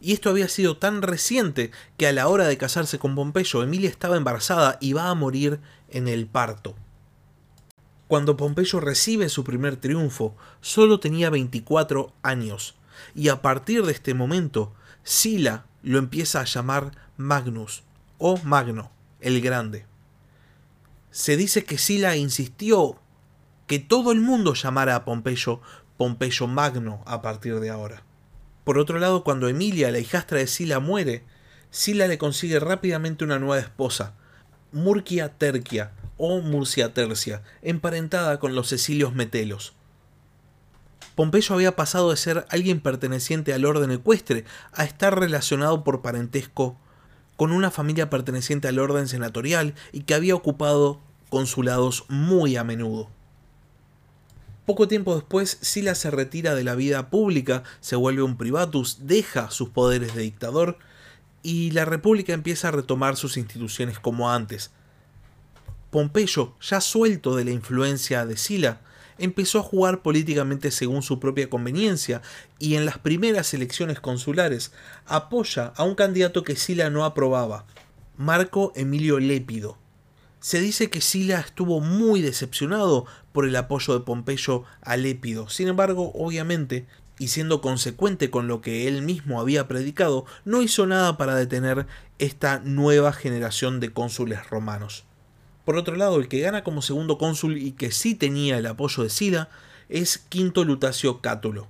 Y 0.00 0.12
esto 0.12 0.30
había 0.30 0.48
sido 0.48 0.76
tan 0.76 1.02
reciente 1.02 1.70
que 1.96 2.06
a 2.06 2.12
la 2.12 2.28
hora 2.28 2.46
de 2.46 2.58
casarse 2.58 2.98
con 2.98 3.14
Pompeyo, 3.14 3.62
Emilia 3.62 3.88
estaba 3.88 4.16
embarazada 4.16 4.76
y 4.80 4.92
va 4.92 5.08
a 5.08 5.14
morir 5.14 5.60
en 5.88 6.08
el 6.08 6.26
parto. 6.26 6.74
Cuando 8.06 8.36
Pompeyo 8.36 8.80
recibe 8.80 9.30
su 9.30 9.44
primer 9.44 9.76
triunfo, 9.76 10.36
solo 10.60 11.00
tenía 11.00 11.30
24 11.30 12.12
años, 12.22 12.74
y 13.14 13.28
a 13.28 13.40
partir 13.40 13.84
de 13.84 13.92
este 13.92 14.12
momento, 14.12 14.74
Sila 15.04 15.64
lo 15.82 15.98
empieza 15.98 16.40
a 16.40 16.44
llamar 16.44 16.92
Magnus, 17.16 17.82
o 18.18 18.36
Magno, 18.44 18.90
el 19.20 19.40
Grande. 19.40 19.86
Se 21.14 21.36
dice 21.36 21.64
que 21.64 21.78
Sila 21.78 22.16
insistió 22.16 22.98
que 23.68 23.78
todo 23.78 24.10
el 24.10 24.20
mundo 24.20 24.54
llamara 24.54 24.96
a 24.96 25.04
Pompeyo 25.04 25.60
Pompeyo 25.96 26.48
Magno 26.48 27.04
a 27.06 27.22
partir 27.22 27.60
de 27.60 27.70
ahora. 27.70 28.02
Por 28.64 28.78
otro 28.78 28.98
lado, 28.98 29.22
cuando 29.22 29.46
Emilia, 29.46 29.92
la 29.92 30.00
hijastra 30.00 30.38
de 30.38 30.48
Sila, 30.48 30.80
muere, 30.80 31.22
Sila 31.70 32.08
le 32.08 32.18
consigue 32.18 32.58
rápidamente 32.58 33.22
una 33.22 33.38
nueva 33.38 33.60
esposa, 33.62 34.14
Murcia 34.72 35.28
Terquia 35.28 35.92
o 36.18 36.40
Murcia 36.40 36.92
Tercia, 36.92 37.44
emparentada 37.62 38.40
con 38.40 38.56
los 38.56 38.70
Cecilios 38.70 39.14
Metelos. 39.14 39.72
Pompeyo 41.14 41.54
había 41.54 41.76
pasado 41.76 42.10
de 42.10 42.16
ser 42.16 42.44
alguien 42.50 42.80
perteneciente 42.80 43.54
al 43.54 43.66
orden 43.66 43.92
ecuestre 43.92 44.46
a 44.72 44.82
estar 44.82 45.16
relacionado 45.16 45.84
por 45.84 46.02
parentesco 46.02 46.76
con 47.36 47.52
una 47.52 47.70
familia 47.70 48.10
perteneciente 48.10 48.68
al 48.68 48.78
orden 48.78 49.08
senatorial 49.08 49.74
y 49.92 50.02
que 50.02 50.14
había 50.14 50.34
ocupado 50.34 51.00
consulados 51.28 52.04
muy 52.08 52.56
a 52.56 52.64
menudo. 52.64 53.08
Poco 54.66 54.88
tiempo 54.88 55.14
después, 55.14 55.58
Sila 55.60 55.94
se 55.94 56.10
retira 56.10 56.54
de 56.54 56.64
la 56.64 56.74
vida 56.74 57.10
pública, 57.10 57.64
se 57.80 57.96
vuelve 57.96 58.22
un 58.22 58.38
privatus, 58.38 58.98
deja 59.02 59.50
sus 59.50 59.68
poderes 59.68 60.14
de 60.14 60.22
dictador 60.22 60.78
y 61.42 61.72
la 61.72 61.84
república 61.84 62.32
empieza 62.32 62.68
a 62.68 62.70
retomar 62.70 63.16
sus 63.16 63.36
instituciones 63.36 63.98
como 63.98 64.30
antes. 64.32 64.70
Pompeyo, 65.90 66.54
ya 66.60 66.80
suelto 66.80 67.36
de 67.36 67.44
la 67.44 67.50
influencia 67.50 68.24
de 68.24 68.38
Sila, 68.38 68.80
empezó 69.18 69.58
a 69.58 69.62
jugar 69.62 70.02
políticamente 70.02 70.70
según 70.70 71.02
su 71.02 71.20
propia 71.20 71.50
conveniencia 71.50 72.22
y 72.58 72.74
en 72.74 72.84
las 72.84 72.98
primeras 72.98 73.54
elecciones 73.54 74.00
consulares 74.00 74.72
apoya 75.06 75.72
a 75.76 75.84
un 75.84 75.94
candidato 75.94 76.42
que 76.42 76.56
Sila 76.56 76.90
no 76.90 77.04
aprobaba, 77.04 77.66
Marco 78.16 78.72
Emilio 78.74 79.18
Lépido. 79.18 79.78
Se 80.40 80.60
dice 80.60 80.90
que 80.90 81.00
Sila 81.00 81.40
estuvo 81.40 81.80
muy 81.80 82.20
decepcionado 82.20 83.06
por 83.32 83.46
el 83.46 83.56
apoyo 83.56 83.94
de 83.94 84.04
Pompeyo 84.04 84.64
a 84.82 84.96
Lépido. 84.96 85.48
Sin 85.48 85.68
embargo, 85.68 86.12
obviamente, 86.14 86.86
y 87.18 87.28
siendo 87.28 87.60
consecuente 87.60 88.30
con 88.30 88.48
lo 88.48 88.60
que 88.60 88.86
él 88.86 89.02
mismo 89.02 89.40
había 89.40 89.68
predicado, 89.68 90.26
no 90.44 90.62
hizo 90.62 90.86
nada 90.86 91.16
para 91.16 91.34
detener 91.34 91.86
esta 92.18 92.58
nueva 92.58 93.12
generación 93.12 93.80
de 93.80 93.92
cónsules 93.92 94.48
romanos. 94.50 95.04
Por 95.64 95.76
otro 95.76 95.96
lado, 95.96 96.18
el 96.18 96.28
que 96.28 96.40
gana 96.40 96.62
como 96.62 96.82
segundo 96.82 97.16
cónsul 97.16 97.56
y 97.56 97.72
que 97.72 97.90
sí 97.90 98.14
tenía 98.14 98.58
el 98.58 98.66
apoyo 98.66 99.02
de 99.02 99.10
Sila 99.10 99.48
es 99.88 100.18
Quinto 100.18 100.64
Lutacio 100.64 101.20
Cátulo. 101.20 101.68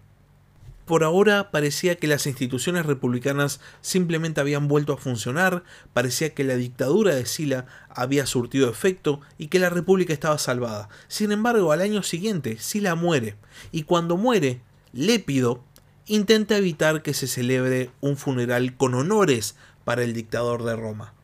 Por 0.84 1.02
ahora 1.02 1.50
parecía 1.50 1.94
que 1.96 2.06
las 2.06 2.26
instituciones 2.26 2.84
republicanas 2.84 3.60
simplemente 3.80 4.42
habían 4.42 4.68
vuelto 4.68 4.92
a 4.92 4.98
funcionar, 4.98 5.64
parecía 5.94 6.34
que 6.34 6.44
la 6.44 6.56
dictadura 6.56 7.14
de 7.14 7.24
Sila 7.24 7.64
había 7.88 8.26
surtido 8.26 8.68
efecto 8.68 9.20
y 9.38 9.46
que 9.46 9.58
la 9.58 9.70
república 9.70 10.12
estaba 10.12 10.36
salvada. 10.36 10.90
Sin 11.08 11.32
embargo, 11.32 11.72
al 11.72 11.80
año 11.80 12.02
siguiente, 12.02 12.58
Sila 12.58 12.96
muere, 12.96 13.36
y 13.72 13.84
cuando 13.84 14.18
muere, 14.18 14.60
Lépido 14.92 15.64
intenta 16.06 16.58
evitar 16.58 17.02
que 17.02 17.14
se 17.14 17.28
celebre 17.28 17.90
un 18.02 18.18
funeral 18.18 18.76
con 18.76 18.94
honores 18.94 19.56
para 19.84 20.02
el 20.02 20.12
dictador 20.12 20.64
de 20.64 20.76
Roma. 20.76 21.14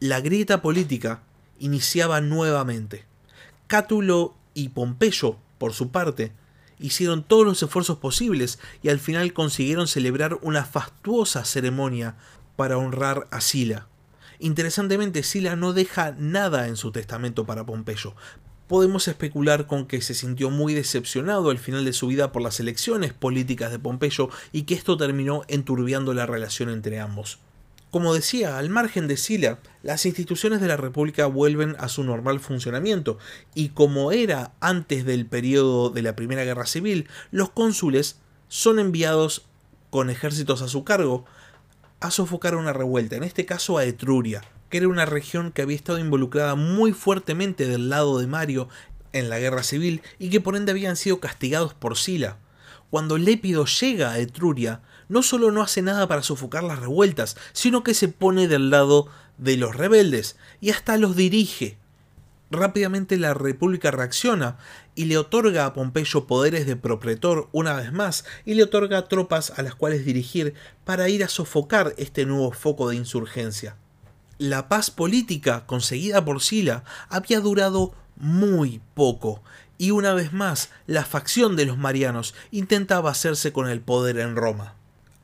La 0.00 0.20
grieta 0.20 0.62
política 0.62 1.22
iniciaba 1.60 2.20
nuevamente. 2.20 3.04
Cátulo 3.68 4.34
y 4.52 4.70
Pompeyo, 4.70 5.36
por 5.58 5.72
su 5.72 5.90
parte, 5.90 6.32
hicieron 6.80 7.22
todos 7.22 7.44
los 7.44 7.62
esfuerzos 7.62 7.98
posibles 7.98 8.58
y 8.82 8.88
al 8.88 8.98
final 8.98 9.32
consiguieron 9.32 9.86
celebrar 9.86 10.38
una 10.42 10.64
fastuosa 10.64 11.44
ceremonia 11.44 12.16
para 12.56 12.78
honrar 12.78 13.28
a 13.30 13.40
Sila. 13.40 13.86
Interesantemente, 14.40 15.22
Sila 15.22 15.54
no 15.54 15.72
deja 15.72 16.16
nada 16.18 16.66
en 16.66 16.76
su 16.76 16.90
testamento 16.92 17.44
para 17.44 17.64
Pompeyo. 17.64 18.14
Podemos 18.66 19.06
especular 19.08 19.66
con 19.66 19.86
que 19.86 20.00
se 20.00 20.14
sintió 20.14 20.48
muy 20.48 20.74
decepcionado 20.74 21.50
al 21.50 21.58
final 21.58 21.84
de 21.84 21.92
su 21.92 22.06
vida 22.06 22.32
por 22.32 22.40
las 22.40 22.58
elecciones 22.58 23.12
políticas 23.12 23.70
de 23.70 23.78
Pompeyo 23.78 24.30
y 24.52 24.62
que 24.62 24.74
esto 24.74 24.96
terminó 24.96 25.42
enturbiando 25.48 26.14
la 26.14 26.24
relación 26.24 26.70
entre 26.70 27.00
ambos. 27.00 27.38
Como 27.90 28.14
decía, 28.14 28.56
al 28.56 28.70
margen 28.70 29.08
de 29.08 29.16
Sila, 29.16 29.58
las 29.82 30.06
instituciones 30.06 30.60
de 30.60 30.68
la 30.68 30.76
República 30.76 31.26
vuelven 31.26 31.74
a 31.80 31.88
su 31.88 32.04
normal 32.04 32.38
funcionamiento, 32.38 33.18
y 33.52 33.70
como 33.70 34.12
era 34.12 34.52
antes 34.60 35.04
del 35.04 35.26
periodo 35.26 35.90
de 35.90 36.02
la 36.02 36.14
Primera 36.14 36.44
Guerra 36.44 36.66
Civil, 36.66 37.08
los 37.32 37.50
cónsules 37.50 38.20
son 38.46 38.78
enviados 38.78 39.46
con 39.90 40.08
ejércitos 40.08 40.62
a 40.62 40.68
su 40.68 40.84
cargo 40.84 41.24
a 41.98 42.12
sofocar 42.12 42.54
una 42.54 42.72
revuelta, 42.72 43.16
en 43.16 43.24
este 43.24 43.44
caso 43.44 43.76
a 43.76 43.84
Etruria, 43.84 44.42
que 44.68 44.78
era 44.78 44.88
una 44.88 45.04
región 45.04 45.50
que 45.50 45.62
había 45.62 45.76
estado 45.76 45.98
involucrada 45.98 46.54
muy 46.54 46.92
fuertemente 46.92 47.66
del 47.66 47.90
lado 47.90 48.20
de 48.20 48.28
Mario 48.28 48.68
en 49.12 49.28
la 49.28 49.40
guerra 49.40 49.64
civil 49.64 50.00
y 50.20 50.30
que 50.30 50.40
por 50.40 50.54
ende 50.54 50.70
habían 50.70 50.94
sido 50.94 51.18
castigados 51.18 51.74
por 51.74 51.98
Sila. 51.98 52.36
Cuando 52.88 53.18
Lépido 53.18 53.66
llega 53.66 54.12
a 54.12 54.18
Etruria, 54.18 54.80
no 55.10 55.22
solo 55.22 55.50
no 55.50 55.60
hace 55.60 55.82
nada 55.82 56.08
para 56.08 56.22
sofocar 56.22 56.62
las 56.62 56.78
revueltas, 56.78 57.36
sino 57.52 57.82
que 57.82 57.94
se 57.94 58.08
pone 58.08 58.48
del 58.48 58.70
lado 58.70 59.08
de 59.38 59.56
los 59.56 59.74
rebeldes 59.74 60.36
y 60.60 60.70
hasta 60.70 60.96
los 60.96 61.16
dirige. 61.16 61.76
Rápidamente 62.52 63.16
la 63.16 63.34
República 63.34 63.90
reacciona 63.90 64.56
y 64.94 65.06
le 65.06 65.18
otorga 65.18 65.66
a 65.66 65.74
Pompeyo 65.74 66.26
poderes 66.26 66.64
de 66.66 66.76
propretor 66.76 67.48
una 67.52 67.74
vez 67.74 67.92
más 67.92 68.24
y 68.44 68.54
le 68.54 68.62
otorga 68.62 69.08
tropas 69.08 69.52
a 69.56 69.62
las 69.62 69.74
cuales 69.74 70.04
dirigir 70.04 70.54
para 70.84 71.08
ir 71.08 71.24
a 71.24 71.28
sofocar 71.28 71.92
este 71.98 72.24
nuevo 72.24 72.52
foco 72.52 72.88
de 72.88 72.96
insurgencia. 72.96 73.76
La 74.38 74.68
paz 74.68 74.90
política 74.90 75.66
conseguida 75.66 76.24
por 76.24 76.40
Sila 76.40 76.84
había 77.08 77.40
durado 77.40 77.94
muy 78.16 78.80
poco 78.94 79.42
y 79.76 79.90
una 79.90 80.14
vez 80.14 80.32
más 80.32 80.70
la 80.86 81.04
facción 81.04 81.56
de 81.56 81.66
los 81.66 81.78
marianos 81.78 82.34
intentaba 82.52 83.10
hacerse 83.10 83.52
con 83.52 83.68
el 83.68 83.80
poder 83.80 84.18
en 84.18 84.36
Roma. 84.36 84.76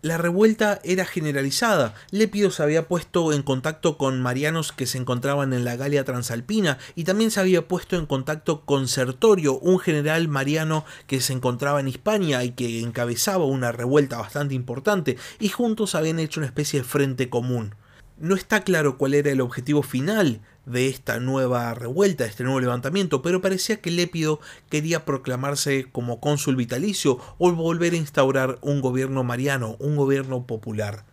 La 0.03 0.19
revuelta 0.19 0.79
era 0.85 1.07
generalizada. 1.07 1.95
Lépido 2.11 2.51
se 2.51 2.63
había 2.63 2.87
puesto 2.87 3.33
en 3.33 3.43
contacto 3.43 3.97
con 3.97 4.21
marianos 4.21 4.73
que 4.73 4.87
se 4.87 4.99
encontraban 4.99 5.55
en 5.55 5.65
la 5.65 5.77
Galia 5.77 6.05
Transalpina 6.05 6.79
y 6.95 7.05
también 7.05 7.31
se 7.31 7.41
había 7.41 7.67
puesto 7.67 7.97
en 7.97 8.07
contacto 8.07 8.61
con 8.67 8.89
Sertorio, 8.89 9.59
un 9.59 9.79
general 9.79 10.29
mariano 10.29 10.85
que 11.07 11.21
se 11.21 11.33
encontraba 11.33 11.81
en 11.81 11.89
Hispania 11.89 12.45
y 12.45 12.51
que 12.51 12.81
encabezaba 12.81 13.47
una 13.47 13.73
revuelta 13.73 14.19
bastante 14.19 14.55
importante, 14.55 15.17
y 15.41 15.49
juntos 15.49 15.95
habían 15.95 16.21
hecho 16.21 16.41
una 16.41 16.47
especie 16.47 16.81
de 16.81 16.85
frente 16.87 17.31
común. 17.31 17.75
No 18.19 18.35
está 18.35 18.61
claro 18.61 18.99
cuál 18.99 19.15
era 19.15 19.31
el 19.31 19.41
objetivo 19.41 19.83
final 19.83 20.41
de 20.67 20.89
esta 20.89 21.21
nueva 21.21 21.73
revuelta, 21.75 22.25
de 22.25 22.31
este 22.31 22.45
nuevo 22.45 22.61
levantamiento, 22.61 23.23
pero 23.23 23.41
parecía 23.41 23.81
que 23.81 23.91
Lépido 23.91 24.41
quería 24.69 25.05
proclamarse 25.05 25.87
como 25.91 26.21
cónsul 26.21 26.57
vitalicio 26.57 27.19
o 27.39 27.53
volver 27.53 27.95
a 27.95 27.97
instaurar 27.97 28.59
un 28.61 28.81
gobierno 28.81 29.25
mariano, 29.25 29.77
un 29.79 29.97
gobierno 29.97 30.47
popular. 30.47 31.05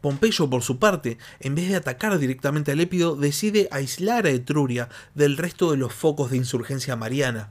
Pompeyo, 0.00 0.48
por 0.48 0.62
su 0.62 0.78
parte, 0.78 1.18
en 1.40 1.54
vez 1.54 1.68
de 1.68 1.76
atacar 1.76 2.18
directamente 2.18 2.72
a 2.72 2.74
Lépido, 2.74 3.16
decide 3.16 3.68
aislar 3.70 4.26
a 4.26 4.30
Etruria 4.30 4.88
del 5.14 5.36
resto 5.36 5.70
de 5.70 5.78
los 5.78 5.92
focos 5.92 6.30
de 6.30 6.36
insurgencia 6.36 6.94
mariana. 6.94 7.50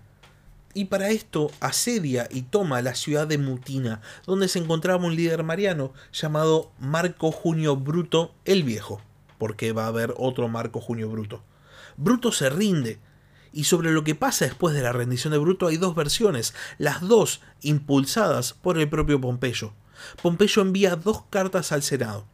Y 0.76 0.86
para 0.86 1.10
esto 1.10 1.52
asedia 1.60 2.28
y 2.32 2.44
toma 2.44 2.82
la 2.82 2.96
ciudad 2.96 3.28
de 3.28 3.38
Mutina, 3.38 4.02
donde 4.26 4.48
se 4.48 4.60
encontraba 4.60 5.06
un 5.06 5.16
líder 5.16 5.44
mariano 5.44 5.94
llamado 6.12 6.72
Marco 6.80 7.32
Junio 7.32 7.76
Bruto 7.76 8.34
el 8.46 8.64
Viejo 8.64 9.02
porque 9.44 9.74
va 9.74 9.84
a 9.84 9.88
haber 9.88 10.14
otro 10.16 10.48
Marco 10.48 10.80
Junio 10.80 11.10
Bruto. 11.10 11.44
Bruto 11.98 12.32
se 12.32 12.50
rinde, 12.50 13.02
y 13.52 13.66
sobre 13.66 13.92
lo 13.92 14.06
que 14.06 14.16
pasa 14.16 14.46
después 14.46 14.74
de 14.74 14.82
la 14.82 14.94
rendición 14.94 15.34
de 15.34 15.38
Bruto 15.38 15.68
hay 15.68 15.76
dos 15.76 15.96
versiones, 15.96 16.54
las 16.78 17.02
dos 17.02 17.42
impulsadas 17.62 18.54
por 18.54 18.78
el 18.78 18.88
propio 18.88 19.20
Pompeyo. 19.20 19.74
Pompeyo 20.22 20.62
envía 20.62 20.96
dos 20.96 21.24
cartas 21.30 21.74
al 21.74 21.84
Senado. 21.84 22.26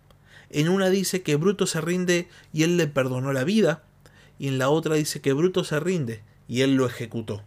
En 0.52 0.70
una 0.70 0.92
dice 0.92 1.24
que 1.24 1.36
Bruto 1.36 1.66
se 1.66 1.82
rinde 1.82 2.30
y 2.54 2.62
él 2.62 2.78
le 2.78 2.86
perdonó 2.86 3.34
la 3.34 3.44
vida, 3.44 3.82
y 4.38 4.48
en 4.48 4.60
la 4.60 4.70
otra 4.70 4.94
dice 4.94 5.20
que 5.20 5.34
Bruto 5.34 5.64
se 5.64 5.80
rinde 5.80 6.22
y 6.48 6.62
él 6.62 6.76
lo 6.76 6.86
ejecutó. 6.86 7.42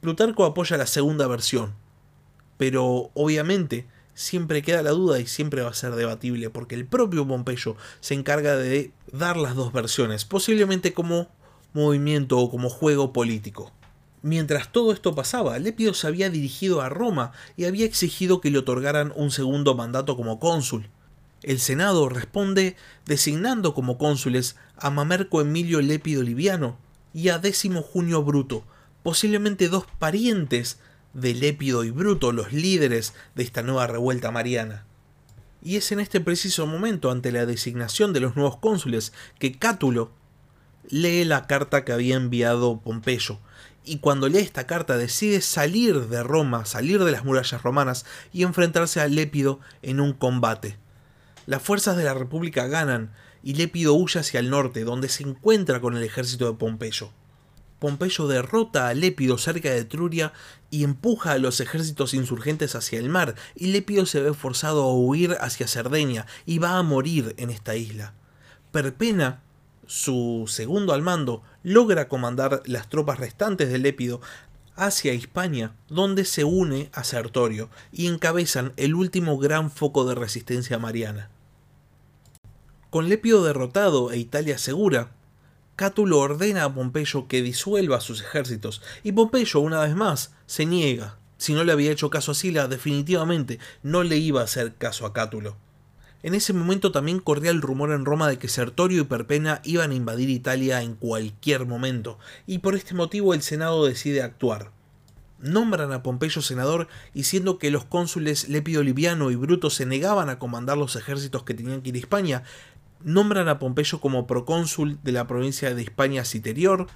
Plutarco 0.00 0.44
apoya 0.44 0.76
la 0.76 0.86
segunda 0.86 1.28
versión, 1.28 1.76
pero 2.56 3.12
obviamente 3.14 3.86
siempre 4.16 4.62
queda 4.62 4.82
la 4.82 4.90
duda 4.90 5.20
y 5.20 5.26
siempre 5.26 5.62
va 5.62 5.70
a 5.70 5.74
ser 5.74 5.94
debatible, 5.94 6.50
porque 6.50 6.74
el 6.74 6.86
propio 6.86 7.28
Pompeyo 7.28 7.76
se 8.00 8.14
encarga 8.14 8.56
de 8.56 8.90
dar 9.12 9.36
las 9.36 9.54
dos 9.54 9.72
versiones, 9.72 10.24
posiblemente 10.24 10.92
como 10.92 11.28
movimiento 11.74 12.38
o 12.38 12.50
como 12.50 12.70
juego 12.70 13.12
político. 13.12 13.70
Mientras 14.22 14.72
todo 14.72 14.92
esto 14.92 15.14
pasaba, 15.14 15.58
Lépido 15.58 15.94
se 15.94 16.06
había 16.06 16.30
dirigido 16.30 16.80
a 16.80 16.88
Roma 16.88 17.32
y 17.56 17.66
había 17.66 17.84
exigido 17.84 18.40
que 18.40 18.50
le 18.50 18.58
otorgaran 18.58 19.12
un 19.14 19.30
segundo 19.30 19.74
mandato 19.74 20.16
como 20.16 20.40
cónsul. 20.40 20.88
El 21.42 21.60
Senado 21.60 22.08
responde 22.08 22.74
designando 23.04 23.74
como 23.74 23.98
cónsules 23.98 24.56
a 24.78 24.90
Mamerco 24.90 25.42
Emilio 25.42 25.80
Lépido 25.82 26.22
Liviano 26.22 26.78
y 27.12 27.28
a 27.28 27.38
Décimo 27.38 27.82
Junio 27.82 28.22
Bruto, 28.22 28.64
posiblemente 29.02 29.68
dos 29.68 29.84
parientes 29.98 30.80
de 31.16 31.34
Lépido 31.34 31.82
y 31.82 31.90
Bruto, 31.90 32.30
los 32.30 32.52
líderes 32.52 33.14
de 33.34 33.42
esta 33.42 33.62
nueva 33.62 33.86
revuelta 33.86 34.30
mariana. 34.30 34.84
Y 35.62 35.76
es 35.76 35.90
en 35.90 35.98
este 35.98 36.20
preciso 36.20 36.66
momento, 36.66 37.10
ante 37.10 37.32
la 37.32 37.46
designación 37.46 38.12
de 38.12 38.20
los 38.20 38.36
nuevos 38.36 38.58
cónsules, 38.58 39.12
que 39.38 39.58
Cátulo 39.58 40.12
lee 40.88 41.24
la 41.24 41.46
carta 41.46 41.84
que 41.84 41.92
había 41.92 42.16
enviado 42.16 42.80
Pompeyo 42.80 43.40
y 43.86 43.98
cuando 43.98 44.28
lee 44.28 44.38
esta 44.38 44.66
carta 44.66 44.98
decide 44.98 45.40
salir 45.40 46.08
de 46.08 46.22
Roma, 46.22 46.66
salir 46.66 47.02
de 47.04 47.12
las 47.12 47.24
murallas 47.24 47.62
romanas 47.62 48.04
y 48.32 48.42
enfrentarse 48.42 49.00
a 49.00 49.06
Lépido 49.06 49.60
en 49.82 50.00
un 50.00 50.12
combate. 50.12 50.76
Las 51.46 51.62
fuerzas 51.62 51.96
de 51.96 52.02
la 52.02 52.12
República 52.12 52.66
ganan 52.66 53.12
y 53.44 53.54
Lépido 53.54 53.94
huye 53.94 54.18
hacia 54.18 54.40
el 54.40 54.50
norte, 54.50 54.82
donde 54.82 55.08
se 55.08 55.22
encuentra 55.22 55.80
con 55.80 55.96
el 55.96 56.02
ejército 56.02 56.50
de 56.50 56.58
Pompeyo. 56.58 57.12
Pompeyo 57.78 58.26
derrota 58.26 58.88
a 58.88 58.94
Lépido 58.94 59.36
cerca 59.36 59.70
de 59.70 59.78
Etruria 59.78 60.32
y 60.70 60.84
empuja 60.84 61.32
a 61.32 61.38
los 61.38 61.60
ejércitos 61.60 62.14
insurgentes 62.14 62.74
hacia 62.74 62.98
el 62.98 63.08
mar, 63.08 63.34
y 63.54 63.66
Lépido 63.66 64.06
se 64.06 64.20
ve 64.20 64.32
forzado 64.32 64.84
a 64.84 64.94
huir 64.94 65.36
hacia 65.40 65.68
Cerdeña 65.68 66.26
y 66.46 66.58
va 66.58 66.78
a 66.78 66.82
morir 66.82 67.34
en 67.38 67.50
esta 67.50 67.76
isla. 67.76 68.14
Perpena 68.72 69.42
su 69.86 70.44
segundo 70.48 70.92
al 70.92 71.02
mando, 71.02 71.42
logra 71.62 72.08
comandar 72.08 72.62
las 72.66 72.88
tropas 72.88 73.18
restantes 73.18 73.70
de 73.70 73.78
Lépido 73.78 74.20
hacia 74.74 75.14
Hispania, 75.14 75.74
donde 75.88 76.24
se 76.24 76.44
une 76.44 76.90
a 76.92 77.04
Sertorio 77.04 77.70
y 77.92 78.06
encabezan 78.06 78.72
el 78.76 78.94
último 78.94 79.38
gran 79.38 79.70
foco 79.70 80.04
de 80.06 80.14
resistencia 80.14 80.78
mariana. 80.78 81.30
Con 82.90 83.08
Lépido 83.08 83.44
derrotado 83.44 84.10
e 84.10 84.18
Italia 84.18 84.58
segura, 84.58 85.10
Cátulo 85.76 86.20
ordena 86.20 86.64
a 86.64 86.74
Pompeyo 86.74 87.28
que 87.28 87.42
disuelva 87.42 88.00
sus 88.00 88.22
ejércitos, 88.22 88.80
y 89.04 89.12
Pompeyo, 89.12 89.60
una 89.60 89.82
vez 89.82 89.94
más, 89.94 90.32
se 90.46 90.64
niega. 90.64 91.18
Si 91.36 91.52
no 91.52 91.64
le 91.64 91.72
había 91.72 91.92
hecho 91.92 92.08
caso 92.08 92.32
a 92.32 92.34
Sila, 92.34 92.66
definitivamente 92.66 93.58
no 93.82 94.02
le 94.02 94.16
iba 94.16 94.40
a 94.40 94.44
hacer 94.44 94.74
caso 94.76 95.04
a 95.04 95.12
Cátulo. 95.12 95.58
En 96.22 96.34
ese 96.34 96.54
momento 96.54 96.92
también 96.92 97.20
corría 97.20 97.50
el 97.50 97.60
rumor 97.60 97.92
en 97.92 98.06
Roma 98.06 98.26
de 98.26 98.38
que 98.38 98.48
Sertorio 98.48 99.02
y 99.02 99.04
Perpena 99.04 99.60
iban 99.64 99.90
a 99.90 99.94
invadir 99.94 100.30
Italia 100.30 100.80
en 100.80 100.94
cualquier 100.94 101.66
momento, 101.66 102.18
y 102.46 102.58
por 102.58 102.74
este 102.74 102.94
motivo 102.94 103.34
el 103.34 103.42
Senado 103.42 103.84
decide 103.84 104.22
actuar. 104.22 104.72
Nombran 105.38 105.92
a 105.92 106.02
Pompeyo 106.02 106.40
senador 106.40 106.88
y 107.12 107.24
siendo 107.24 107.58
que 107.58 107.70
los 107.70 107.84
cónsules 107.84 108.48
Lepio 108.48 108.82
Liviano 108.82 109.30
y 109.30 109.36
Bruto 109.36 109.68
se 109.68 109.84
negaban 109.84 110.30
a 110.30 110.38
comandar 110.38 110.78
los 110.78 110.96
ejércitos 110.96 111.42
que 111.42 111.52
tenían 111.52 111.82
que 111.82 111.90
ir 111.90 111.96
a 111.96 111.98
España, 111.98 112.42
nombran 113.06 113.48
a 113.48 113.58
Pompeyo 113.58 113.98
como 114.02 114.26
procónsul 114.26 114.98
de 115.02 115.12
la 115.12 115.26
provincia 115.26 115.74
de 115.74 115.80
Hispania 115.80 116.26
Citerior 116.26 116.88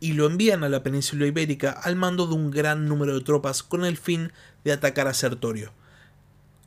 y 0.00 0.14
lo 0.14 0.26
envían 0.26 0.64
a 0.64 0.68
la 0.68 0.82
península 0.82 1.26
ibérica 1.26 1.70
al 1.70 1.94
mando 1.94 2.26
de 2.26 2.34
un 2.34 2.50
gran 2.50 2.88
número 2.88 3.14
de 3.14 3.20
tropas 3.20 3.62
con 3.62 3.84
el 3.84 3.96
fin 3.96 4.32
de 4.64 4.72
atacar 4.72 5.06
a 5.06 5.14
Sertorio 5.14 5.72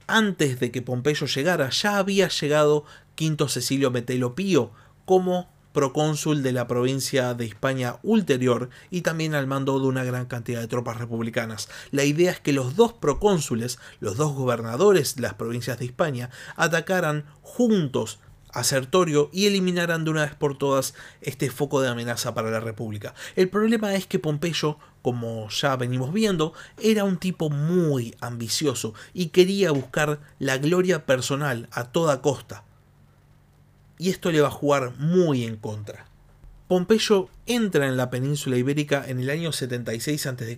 antes 0.08 0.60
de 0.60 0.72
que 0.72 0.82
Pompeyo 0.82 1.28
llegara, 1.28 1.70
ya 1.70 1.98
había 1.98 2.28
llegado 2.28 2.86
Quinto 3.16 3.48
Cecilio 3.48 3.92
Metelo 3.92 4.36
Pío 4.36 4.72
como 5.06 5.52
procónsul 5.74 6.44
de 6.44 6.52
la 6.52 6.68
provincia 6.68 7.34
de 7.34 7.46
Hispania 7.46 7.98
ulterior 8.04 8.70
y 8.92 9.02
también 9.02 9.34
al 9.34 9.48
mando 9.48 9.80
de 9.80 9.88
una 9.88 10.04
gran 10.04 10.28
cantidad 10.28 10.62
de 10.62 10.68
tropas 10.68 10.98
republicanas. 10.98 11.68
La 11.90 12.04
idea 12.04 12.32
es 12.32 12.40
que 12.40 12.54
los 12.54 12.76
dos 12.76 12.94
procónsules, 12.94 13.80
los 14.00 14.18
dos 14.18 14.34
gobernadores 14.34 15.16
de 15.16 15.24
las 15.24 15.34
provincias 15.34 15.80
de 15.80 15.86
Hispania, 15.86 16.30
atacaran 16.56 17.26
juntos 17.42 18.20
a 18.54 18.64
Sertorio 18.64 19.30
y 19.34 19.48
eliminaran 19.48 20.06
de 20.06 20.12
una 20.12 20.26
vez 20.26 20.36
por 20.36 20.58
todas 20.58 20.94
este 21.22 21.50
foco 21.50 21.82
de 21.82 21.90
amenaza 21.90 22.34
para 22.34 22.52
la 22.52 22.60
República. 22.60 23.14
El 23.36 23.50
problema 23.50 23.96
es 23.96 24.06
que 24.06 24.20
Pompeyo, 24.20 24.78
como 25.02 25.50
ya 25.50 25.76
venimos 25.76 26.14
viendo, 26.14 26.54
era 26.82 27.04
un 27.04 27.18
tipo 27.18 27.50
muy 27.50 28.16
ambicioso 28.22 28.94
y 29.14 29.28
quería 29.28 29.72
buscar 29.72 30.20
la 30.40 30.58
gloria 30.58 31.06
personal 31.06 31.68
a 31.72 31.86
toda 31.86 32.22
costa. 32.22 32.64
Y 33.98 34.10
esto 34.10 34.32
le 34.32 34.42
va 34.42 34.48
a 34.48 34.52
jugar 34.52 34.94
muy 34.98 35.44
en 35.44 35.58
contra. 35.58 36.06
Pompeyo 36.68 37.30
entra 37.46 37.88
en 37.88 37.98
la 37.98 38.10
península 38.10 38.58
ibérica 38.58 39.04
en 39.08 39.20
el 39.20 39.30
año 39.30 39.52
76 39.52 40.26
a.C. 40.28 40.58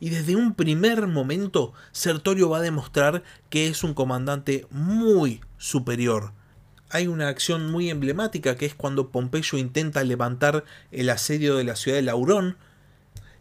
y 0.00 0.10
desde 0.10 0.36
un 0.36 0.54
primer 0.54 1.06
momento 1.08 1.72
Sertorio 1.90 2.48
va 2.48 2.58
a 2.58 2.62
demostrar 2.62 3.22
que 3.50 3.66
es 3.66 3.82
un 3.82 3.92
comandante 3.92 4.66
muy 4.70 5.40
superior 5.58 6.32
hay 6.92 7.06
una 7.06 7.28
acción 7.28 7.70
muy 7.70 7.88
emblemática 7.88 8.56
que 8.56 8.66
es 8.66 8.74
cuando 8.74 9.08
Pompeyo 9.08 9.56
intenta 9.56 10.04
levantar 10.04 10.64
el 10.90 11.08
asedio 11.08 11.56
de 11.56 11.64
la 11.64 11.74
ciudad 11.74 11.96
de 11.96 12.02
Laurón 12.02 12.58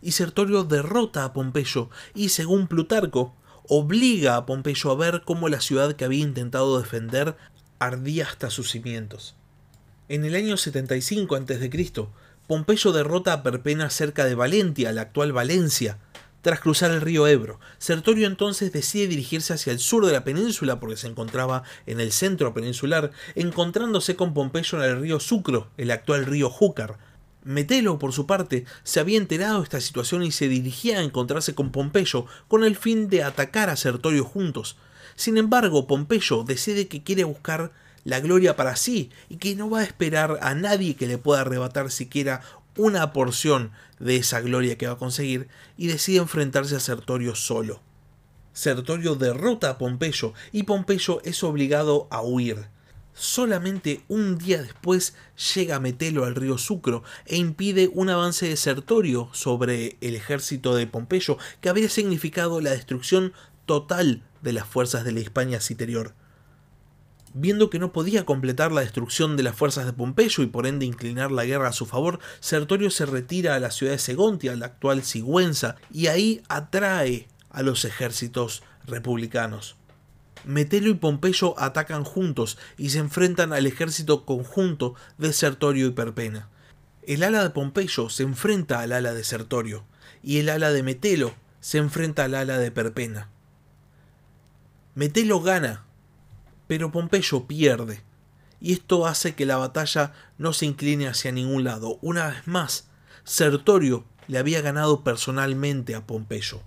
y 0.02 0.14
Sertorio 0.14 0.64
derrota 0.64 1.26
a 1.26 1.34
Pompeyo 1.34 1.90
y 2.16 2.30
según 2.30 2.68
Plutarco 2.68 3.36
obliga 3.68 4.38
a 4.38 4.46
Pompeyo 4.46 4.92
a 4.92 4.96
ver 4.96 5.24
cómo 5.26 5.50
la 5.50 5.60
ciudad 5.60 5.98
que 5.98 6.06
había 6.06 6.24
intentado 6.24 6.80
defender 6.80 7.36
ardía 7.78 8.26
hasta 8.26 8.50
sus 8.50 8.72
cimientos. 8.72 9.36
En 10.08 10.24
el 10.24 10.36
año 10.36 10.56
75 10.56 11.36
a.C., 11.36 12.08
Pompeyo 12.48 12.92
derrota 12.94 13.34
a 13.34 13.44
Perpena 13.44 13.90
cerca 13.90 14.24
de 14.24 14.36
Valentia, 14.36 14.94
la 14.94 15.02
actual 15.02 15.34
Valencia, 15.34 15.98
tras 16.42 16.60
cruzar 16.60 16.92
el 16.92 17.02
río 17.02 17.28
Ebro. 17.28 17.60
Sertorio 17.78 18.28
entonces 18.28 18.72
decide 18.72 19.08
dirigirse 19.08 19.54
hacia 19.54 19.72
el 19.74 19.80
sur 19.80 20.06
de 20.06 20.14
la 20.14 20.24
península 20.24 20.80
porque 20.80 20.98
se 20.98 21.08
encontraba 21.08 21.64
en 21.86 22.00
el 22.00 22.12
centro 22.12 22.54
peninsular, 22.54 23.12
encontrándose 23.36 24.16
con 24.16 24.34
Pompeyo 24.34 24.84
en 24.84 24.90
el 24.90 25.02
río 25.02 25.20
Sucro, 25.20 25.70
el 25.78 25.92
actual 25.92 26.26
río 26.26 26.50
Júcar. 26.50 26.98
Metelo, 27.44 27.98
por 27.98 28.14
su 28.14 28.28
parte, 28.28 28.66
se 28.84 29.00
había 29.00 29.18
enterado 29.18 29.58
de 29.58 29.64
esta 29.64 29.82
situación 29.82 30.24
y 30.24 30.32
se 30.32 30.48
dirigía 30.48 31.00
a 31.00 31.04
encontrarse 31.04 31.56
con 31.56 31.72
Pompeyo 31.72 32.26
con 32.48 32.64
el 32.64 32.76
fin 32.76 33.08
de 33.08 33.24
atacar 33.24 33.70
a 33.70 33.76
Sertorio 33.76 34.24
juntos. 34.24 34.78
Sin 35.16 35.38
embargo, 35.38 35.88
Pompeyo 35.88 36.44
decide 36.44 36.88
que 36.88 37.04
quiere 37.04 37.24
buscar 37.24 37.72
la 38.04 38.20
gloria 38.20 38.56
para 38.56 38.76
sí 38.76 39.12
y 39.30 39.38
que 39.38 39.56
no 39.56 39.70
va 39.70 39.80
a 39.80 39.84
esperar 39.84 40.40
a 40.42 40.56
nadie 40.56 40.96
que 40.96 41.08
le 41.08 41.18
pueda 41.18 41.42
arrebatar 41.42 41.92
siquiera 41.92 42.42
una 42.78 43.14
porción 43.14 43.72
de 44.00 44.18
esa 44.18 44.42
gloria 44.42 44.78
que 44.78 44.88
va 44.88 44.94
a 44.94 44.98
conseguir 44.98 45.48
y 45.78 45.88
decide 45.88 46.18
enfrentarse 46.18 46.76
a 46.76 46.80
Sertorio 46.80 47.36
solo. 47.36 47.82
Sertorio 48.54 49.16
derrota 49.16 49.72
a 49.72 49.78
Pompeyo 49.78 50.34
y 50.52 50.64
Pompeyo 50.64 51.22
es 51.24 51.44
obligado 51.44 52.08
a 52.12 52.22
huir. 52.22 52.68
Solamente 53.14 54.04
un 54.08 54.38
día 54.38 54.62
después 54.62 55.16
llega 55.54 55.80
Metelo 55.80 56.26
al 56.26 56.36
río 56.36 56.58
Sucro 56.58 57.04
e 57.26 57.36
impide 57.38 57.90
un 57.94 58.10
avance 58.10 58.48
de 58.48 58.56
Sertorio 58.56 59.30
sobre 59.34 59.98
el 60.02 60.16
ejército 60.16 60.76
de 60.76 60.88
Pompeyo 60.88 61.38
que 61.60 61.70
habría 61.70 61.90
significado 61.90 62.62
la 62.62 62.72
destrucción 62.72 63.34
total 63.66 64.24
de 64.42 64.54
las 64.54 64.68
fuerzas 64.68 65.04
de 65.04 65.12
la 65.12 65.20
Hispania 65.20 65.60
Citerior. 65.60 66.14
Viendo 67.34 67.70
que 67.70 67.80
no 67.80 67.94
podía 67.94 68.26
completar 68.26 68.74
la 68.74 68.82
destrucción 68.82 69.38
de 69.38 69.44
las 69.44 69.56
fuerzas 69.56 69.86
de 69.86 69.94
Pompeyo 69.94 70.44
y 70.44 70.48
por 70.48 70.68
ende 70.68 70.86
inclinar 70.86 71.32
la 71.32 71.46
guerra 71.46 71.70
a 71.70 71.74
su 71.74 71.86
favor, 71.86 72.20
Sertorio 72.42 72.92
se 72.92 73.06
retira 73.06 73.56
a 73.56 73.60
la 73.60 73.72
ciudad 73.72 73.94
de 73.94 74.00
Segontia, 74.00 74.56
la 74.56 74.66
actual 74.66 75.04
Sigüenza, 75.04 75.78
y 75.94 76.08
ahí 76.08 76.44
atrae 76.50 77.28
a 77.50 77.62
los 77.62 77.86
ejércitos 77.86 78.64
republicanos. 78.86 79.78
Metelo 80.44 80.90
y 80.90 80.96
Pompeyo 80.96 81.58
atacan 81.58 82.04
juntos 82.04 82.58
y 82.78 82.90
se 82.90 83.00
enfrentan 83.00 83.54
al 83.54 83.66
ejército 83.66 84.26
conjunto 84.26 84.96
de 85.18 85.32
Sertorio 85.32 85.88
y 85.88 85.92
Perpena. 85.92 86.50
El 87.04 87.24
ala 87.24 87.44
de 87.44 87.52
Pompeyo 87.52 88.10
se 88.10 88.24
enfrenta 88.24 88.82
al 88.82 88.92
ala 88.92 89.14
de 89.14 89.24
Sertorio 89.24 89.86
y 90.22 90.40
el 90.40 90.50
ala 90.50 90.72
de 90.72 90.84
Metelo 90.84 91.34
se 91.62 91.78
enfrenta 91.78 92.26
al 92.26 92.36
ala 92.36 92.58
de 92.58 92.72
Perpena. 92.72 93.30
Metelo 94.96 95.42
gana 95.42 95.86
pero 96.72 96.90
Pompeyo 96.90 97.48
pierde, 97.48 98.00
y 98.62 98.72
esto 98.72 99.06
hace 99.06 99.36
que 99.36 99.46
la 99.46 99.58
batalla 99.58 100.14
no 100.38 100.54
se 100.54 100.66
incline 100.66 101.06
hacia 101.06 101.34
ningún 101.34 101.66
lado. 101.66 102.00
Una 102.02 102.30
vez 102.30 102.48
más, 102.48 102.88
Sertorio 103.26 104.06
le 104.30 104.38
había 104.38 104.62
ganado 104.62 105.04
personalmente 105.04 105.96
a 105.96 106.08
Pompeyo. 106.08 106.62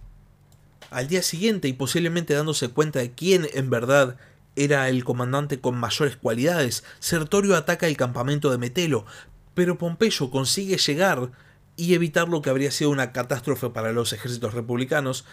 Al 0.90 1.09
día 1.09 1.23
siguiente, 1.23 1.69
y 1.69 1.73
posiblemente 1.73 2.35
dándose 2.35 2.69
cuenta 2.69 2.99
de 2.99 3.12
quién 3.12 3.49
en 3.55 3.71
verdad 3.71 4.19
era 4.57 4.90
el 4.90 5.05
comandante 5.05 5.62
con 5.62 5.75
mayores 5.75 6.17
cualidades, 6.17 6.85
Sertorio 6.99 7.57
ataca 7.57 7.87
el 7.87 7.97
campamento 7.97 8.51
de 8.51 8.59
Metelo, 8.59 9.07
pero 9.55 9.79
Pompeyo 9.79 10.31
consigue 10.31 10.77
llegar 10.77 11.31
y 11.77 11.95
evitar 11.95 12.29
lo 12.29 12.43
que 12.43 12.51
habría 12.51 12.73
sido 12.73 12.90
una 12.90 13.12
catástrofe 13.12 13.71
para 13.71 13.93
los 13.93 14.12
ejércitos 14.12 14.53
republicanos, 14.53 15.25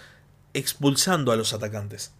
expulsando 0.53 1.33
a 1.33 1.35
los 1.35 1.51
atacantes. 1.51 2.13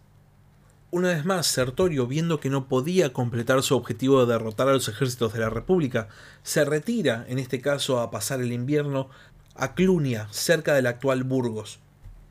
Una 0.94 1.08
vez 1.08 1.24
más, 1.24 1.46
Sertorio, 1.46 2.06
viendo 2.06 2.38
que 2.38 2.50
no 2.50 2.68
podía 2.68 3.14
completar 3.14 3.62
su 3.62 3.74
objetivo 3.74 4.26
de 4.26 4.34
derrotar 4.34 4.68
a 4.68 4.74
los 4.74 4.88
ejércitos 4.88 5.32
de 5.32 5.38
la 5.38 5.48
República, 5.48 6.08
se 6.42 6.66
retira, 6.66 7.24
en 7.30 7.38
este 7.38 7.62
caso 7.62 7.98
a 7.98 8.10
pasar 8.10 8.42
el 8.42 8.52
invierno, 8.52 9.08
a 9.54 9.74
Clunia, 9.74 10.28
cerca 10.32 10.74
del 10.74 10.86
actual 10.86 11.24
Burgos. 11.24 11.78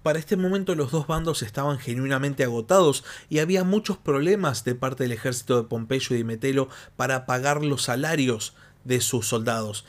Para 0.04 0.20
este 0.20 0.38
momento 0.38 0.76
los 0.76 0.92
dos 0.92 1.08
bandos 1.08 1.42
estaban 1.42 1.80
genuinamente 1.80 2.44
agotados 2.44 3.04
y 3.30 3.40
había 3.40 3.64
muchos 3.64 3.98
problemas 3.98 4.64
de 4.64 4.76
parte 4.76 5.06
del 5.06 5.14
ejército 5.14 5.60
de 5.60 5.68
Pompeyo 5.68 6.16
y 6.16 6.20
de 6.20 6.24
Metelo 6.24 6.70
para 6.96 7.26
pagar 7.26 7.66
los 7.66 7.82
salarios 7.82 8.54
de 8.84 9.02
sus 9.02 9.28
soldados, 9.28 9.86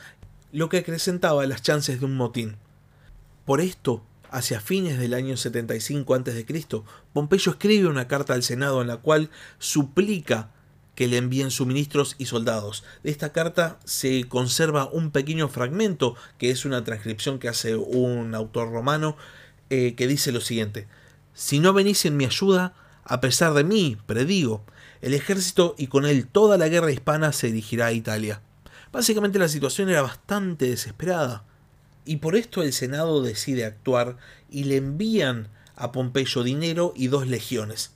lo 0.51 0.69
que 0.69 0.79
acrecentaba 0.79 1.45
las 1.45 1.61
chances 1.61 1.99
de 1.99 2.07
un 2.07 2.17
motín. 2.17 2.57
Por 3.45 3.61
esto, 3.61 4.03
hacia 4.33 4.59
fines 4.59 4.97
del 4.99 5.13
año 5.13 5.37
75 5.37 6.15
a.C., 6.15 6.45
Pompeyo 7.13 7.51
escribe 7.51 7.87
una 7.87 8.07
carta 8.07 8.33
al 8.33 8.43
Senado 8.43 8.81
en 8.81 8.87
la 8.87 8.97
cual 8.97 9.29
suplica 9.59 10.49
que 10.95 11.07
le 11.07 11.17
envíen 11.17 11.51
suministros 11.51 12.15
y 12.17 12.25
soldados. 12.25 12.83
De 13.03 13.11
esta 13.11 13.31
carta 13.31 13.79
se 13.85 14.25
conserva 14.25 14.89
un 14.89 15.11
pequeño 15.11 15.47
fragmento, 15.47 16.15
que 16.37 16.49
es 16.49 16.65
una 16.65 16.83
transcripción 16.83 17.39
que 17.39 17.47
hace 17.47 17.75
un 17.75 18.35
autor 18.35 18.71
romano, 18.71 19.15
eh, 19.69 19.93
que 19.95 20.07
dice 20.07 20.31
lo 20.31 20.41
siguiente. 20.41 20.87
Si 21.33 21.59
no 21.59 21.73
venís 21.73 22.05
en 22.05 22.17
mi 22.17 22.25
ayuda, 22.25 22.73
a 23.05 23.21
pesar 23.21 23.53
de 23.53 23.63
mí, 23.63 23.97
predigo, 24.05 24.63
el 25.01 25.13
ejército 25.13 25.75
y 25.77 25.87
con 25.87 26.05
él 26.05 26.27
toda 26.27 26.57
la 26.57 26.69
guerra 26.69 26.91
hispana 26.91 27.33
se 27.33 27.47
dirigirá 27.47 27.87
a 27.87 27.91
Italia. 27.91 28.41
Básicamente 28.91 29.39
la 29.39 29.47
situación 29.47 29.89
era 29.89 30.01
bastante 30.01 30.69
desesperada. 30.69 31.43
Y 32.05 32.17
por 32.17 32.35
esto 32.35 32.63
el 32.63 32.73
Senado 32.73 33.21
decide 33.21 33.65
actuar 33.65 34.17
y 34.49 34.65
le 34.65 34.77
envían 34.77 35.49
a 35.75 35.91
Pompeyo 35.91 36.43
dinero 36.43 36.93
y 36.95 37.07
dos 37.07 37.27
legiones. 37.27 37.91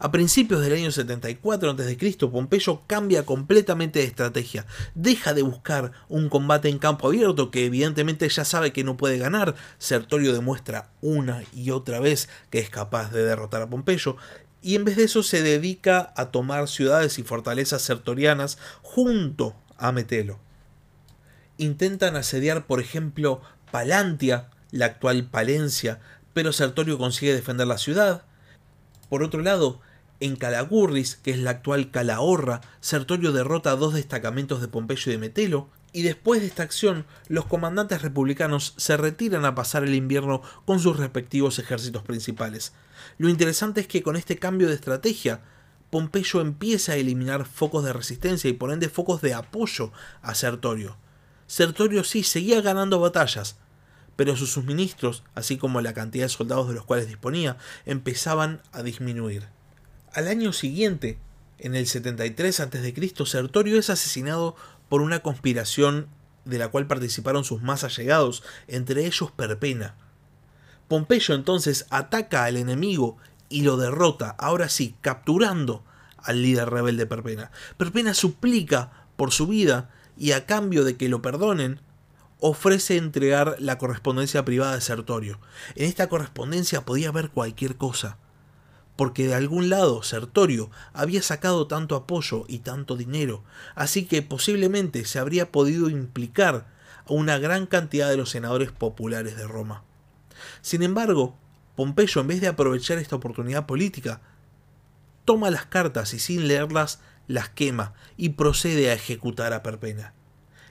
A 0.00 0.12
principios 0.12 0.60
del 0.60 0.74
año 0.74 0.92
74 0.92 1.70
a.C., 1.70 2.16
Pompeyo 2.30 2.82
cambia 2.86 3.24
completamente 3.24 4.00
de 4.00 4.04
estrategia. 4.04 4.66
Deja 4.94 5.34
de 5.34 5.42
buscar 5.42 5.92
un 6.08 6.28
combate 6.28 6.68
en 6.68 6.78
campo 6.78 7.08
abierto 7.08 7.50
que 7.50 7.66
evidentemente 7.66 8.28
ya 8.28 8.44
sabe 8.44 8.72
que 8.72 8.84
no 8.84 8.96
puede 8.96 9.18
ganar. 9.18 9.54
Sertorio 9.78 10.32
demuestra 10.32 10.90
una 11.00 11.42
y 11.54 11.70
otra 11.70 12.00
vez 12.00 12.28
que 12.50 12.58
es 12.58 12.70
capaz 12.70 13.10
de 13.12 13.24
derrotar 13.24 13.62
a 13.62 13.70
Pompeyo. 13.70 14.16
Y 14.62 14.74
en 14.74 14.84
vez 14.84 14.96
de 14.96 15.04
eso 15.04 15.22
se 15.22 15.42
dedica 15.42 16.12
a 16.16 16.30
tomar 16.30 16.68
ciudades 16.68 17.18
y 17.18 17.22
fortalezas 17.22 17.82
sertorianas 17.82 18.58
junto 18.82 19.54
a 19.76 19.92
Metelo. 19.92 20.47
Intentan 21.58 22.16
asediar, 22.16 22.66
por 22.66 22.80
ejemplo, 22.80 23.42
Palantia, 23.70 24.48
la 24.70 24.86
actual 24.86 25.28
Palencia, 25.28 26.00
pero 26.32 26.52
Sertorio 26.52 26.98
consigue 26.98 27.34
defender 27.34 27.66
la 27.66 27.78
ciudad. 27.78 28.22
Por 29.08 29.22
otro 29.22 29.42
lado, 29.42 29.80
en 30.20 30.36
Calagurris, 30.36 31.16
que 31.16 31.30
es 31.30 31.38
la 31.38 31.50
actual 31.50 31.90
Calahorra, 31.90 32.60
Sertorio 32.80 33.32
derrota 33.32 33.72
a 33.72 33.76
dos 33.76 33.94
destacamentos 33.94 34.60
de 34.60 34.68
Pompeyo 34.68 35.10
y 35.10 35.14
de 35.14 35.18
Metelo, 35.18 35.68
y 35.92 36.02
después 36.02 36.40
de 36.40 36.46
esta 36.46 36.62
acción, 36.62 37.06
los 37.28 37.46
comandantes 37.46 38.02
republicanos 38.02 38.74
se 38.76 38.96
retiran 38.96 39.44
a 39.44 39.54
pasar 39.54 39.84
el 39.84 39.94
invierno 39.94 40.42
con 40.64 40.80
sus 40.80 40.96
respectivos 40.96 41.58
ejércitos 41.58 42.02
principales. 42.02 42.72
Lo 43.16 43.28
interesante 43.28 43.80
es 43.80 43.88
que 43.88 44.02
con 44.02 44.16
este 44.16 44.38
cambio 44.38 44.68
de 44.68 44.74
estrategia, 44.74 45.40
Pompeyo 45.90 46.42
empieza 46.42 46.92
a 46.92 46.96
eliminar 46.96 47.46
focos 47.46 47.84
de 47.84 47.94
resistencia 47.94 48.50
y 48.50 48.52
por 48.52 48.72
ende 48.72 48.90
focos 48.90 49.22
de 49.22 49.32
apoyo 49.32 49.90
a 50.20 50.34
Sertorio. 50.34 50.98
Sertorio 51.48 52.04
sí 52.04 52.22
seguía 52.22 52.60
ganando 52.60 53.00
batallas, 53.00 53.56
pero 54.16 54.36
sus 54.36 54.52
suministros, 54.52 55.24
así 55.34 55.56
como 55.56 55.80
la 55.80 55.94
cantidad 55.94 56.26
de 56.26 56.28
soldados 56.28 56.68
de 56.68 56.74
los 56.74 56.84
cuales 56.84 57.08
disponía, 57.08 57.56
empezaban 57.86 58.60
a 58.70 58.82
disminuir. 58.82 59.48
Al 60.12 60.28
año 60.28 60.52
siguiente, 60.52 61.18
en 61.58 61.74
el 61.74 61.86
73 61.86 62.60
a.C., 62.60 63.12
Sertorio 63.24 63.78
es 63.78 63.88
asesinado 63.88 64.56
por 64.90 65.00
una 65.00 65.20
conspiración 65.20 66.08
de 66.44 66.58
la 66.58 66.68
cual 66.68 66.86
participaron 66.86 67.44
sus 67.44 67.62
más 67.62 67.82
allegados, 67.82 68.42
entre 68.66 69.06
ellos 69.06 69.30
Perpena. 69.30 69.96
Pompeyo 70.86 71.34
entonces 71.34 71.86
ataca 71.88 72.44
al 72.44 72.58
enemigo 72.58 73.16
y 73.48 73.62
lo 73.62 73.78
derrota, 73.78 74.36
ahora 74.38 74.68
sí, 74.68 74.96
capturando 75.00 75.82
al 76.18 76.42
líder 76.42 76.68
rebelde 76.68 77.06
Perpena. 77.06 77.50
Perpena 77.78 78.12
suplica 78.12 79.06
por 79.16 79.32
su 79.32 79.46
vida 79.46 79.90
y 80.18 80.32
a 80.32 80.46
cambio 80.46 80.84
de 80.84 80.96
que 80.96 81.08
lo 81.08 81.22
perdonen, 81.22 81.80
ofrece 82.40 82.96
entregar 82.96 83.56
la 83.58 83.78
correspondencia 83.78 84.44
privada 84.44 84.74
de 84.74 84.80
Sertorio. 84.80 85.40
En 85.74 85.86
esta 85.86 86.08
correspondencia 86.08 86.84
podía 86.84 87.08
haber 87.08 87.30
cualquier 87.30 87.76
cosa 87.76 88.18
porque 88.98 89.28
de 89.28 89.34
algún 89.36 89.70
lado 89.70 90.02
Sertorio 90.02 90.72
había 90.92 91.22
sacado 91.22 91.68
tanto 91.68 91.94
apoyo 91.94 92.44
y 92.48 92.58
tanto 92.58 92.96
dinero, 92.96 93.44
así 93.76 94.06
que 94.06 94.22
posiblemente 94.22 95.04
se 95.04 95.20
habría 95.20 95.52
podido 95.52 95.88
implicar 95.88 96.66
a 97.06 97.12
una 97.12 97.38
gran 97.38 97.66
cantidad 97.66 98.10
de 98.10 98.16
los 98.16 98.30
senadores 98.30 98.72
populares 98.72 99.36
de 99.36 99.46
Roma. 99.46 99.84
Sin 100.62 100.82
embargo, 100.82 101.38
Pompeyo, 101.76 102.20
en 102.22 102.26
vez 102.26 102.40
de 102.40 102.48
aprovechar 102.48 102.98
esta 102.98 103.14
oportunidad 103.14 103.66
política, 103.66 104.20
toma 105.24 105.48
las 105.52 105.66
cartas 105.66 106.12
y 106.12 106.18
sin 106.18 106.48
leerlas 106.48 106.98
las 107.28 107.48
quema 107.50 107.94
y 108.16 108.30
procede 108.30 108.90
a 108.90 108.94
ejecutar 108.94 109.52
a 109.52 109.62
Perpena. 109.62 110.14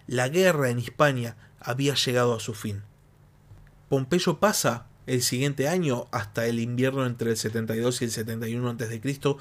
La 0.08 0.28
guerra 0.28 0.70
en 0.70 0.80
Hispania 0.80 1.38
había 1.60 1.94
llegado 1.94 2.36
a 2.36 2.40
su 2.40 2.54
fin. 2.54 2.84
Pompeyo 3.90 4.40
pasa 4.40 4.88
el 5.06 5.22
siguiente 5.22 5.70
año 5.70 6.08
hasta 6.12 6.46
el 6.48 6.60
invierno 6.60 7.06
entre 7.06 7.32
el 7.32 7.38
72 7.38 8.02
y 8.02 8.06
el 8.06 8.12
71 8.12 8.70
a.C., 8.70 9.38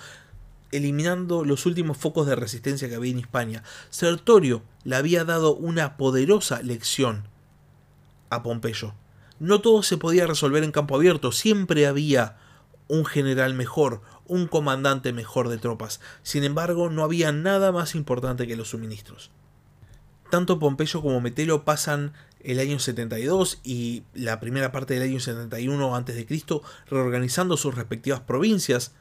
eliminando 0.73 1.45
los 1.45 1.67
últimos 1.67 1.97
focos 1.97 2.27
de 2.27 2.37
resistencia 2.37 2.89
que 2.89 2.95
había 2.95 3.13
en 3.13 3.19
Hispania. 3.19 3.63
Sertorio 3.91 4.63
le 4.85 4.97
había 4.97 5.25
dado 5.25 5.55
una 5.55 5.97
poderosa 5.97 6.63
lección 6.63 7.25
a 8.31 8.43
Pompeyo. 8.43 8.95
No 9.39 9.61
todo 9.61 9.83
se 9.83 9.99
podía 9.99 10.27
resolver 10.27 10.65
en 10.65 10.73
campo 10.73 10.97
abierto, 10.97 11.31
siempre 11.33 11.87
había 11.87 12.39
un 12.89 13.05
general 13.05 13.55
mejor, 13.55 14.01
un 14.29 14.47
comandante 14.47 15.13
mejor 15.13 15.49
de 15.49 15.59
tropas. 15.59 16.01
Sin 16.23 16.45
embargo, 16.45 16.91
no 16.91 17.05
había 17.05 17.33
nada 17.33 17.73
más 17.73 17.95
importante 17.95 18.47
que 18.47 18.57
los 18.57 18.71
suministros. 18.71 19.31
Tanto 20.31 20.59
Pompeyo 20.59 21.03
como 21.03 21.21
Metelo 21.21 21.65
pasan 21.65 22.13
el 22.41 22.59
año 22.59 22.79
72 22.79 23.61
y 23.65 24.05
la 24.15 24.41
primera 24.41 24.73
parte 24.73 24.95
del 24.95 25.05
año 25.05 25.21
71 25.21 25.97
a.C., 25.97 26.27
reorganizando 26.89 27.57
sus 27.57 27.75
respectivas 27.75 28.21
provincias. 28.21 28.93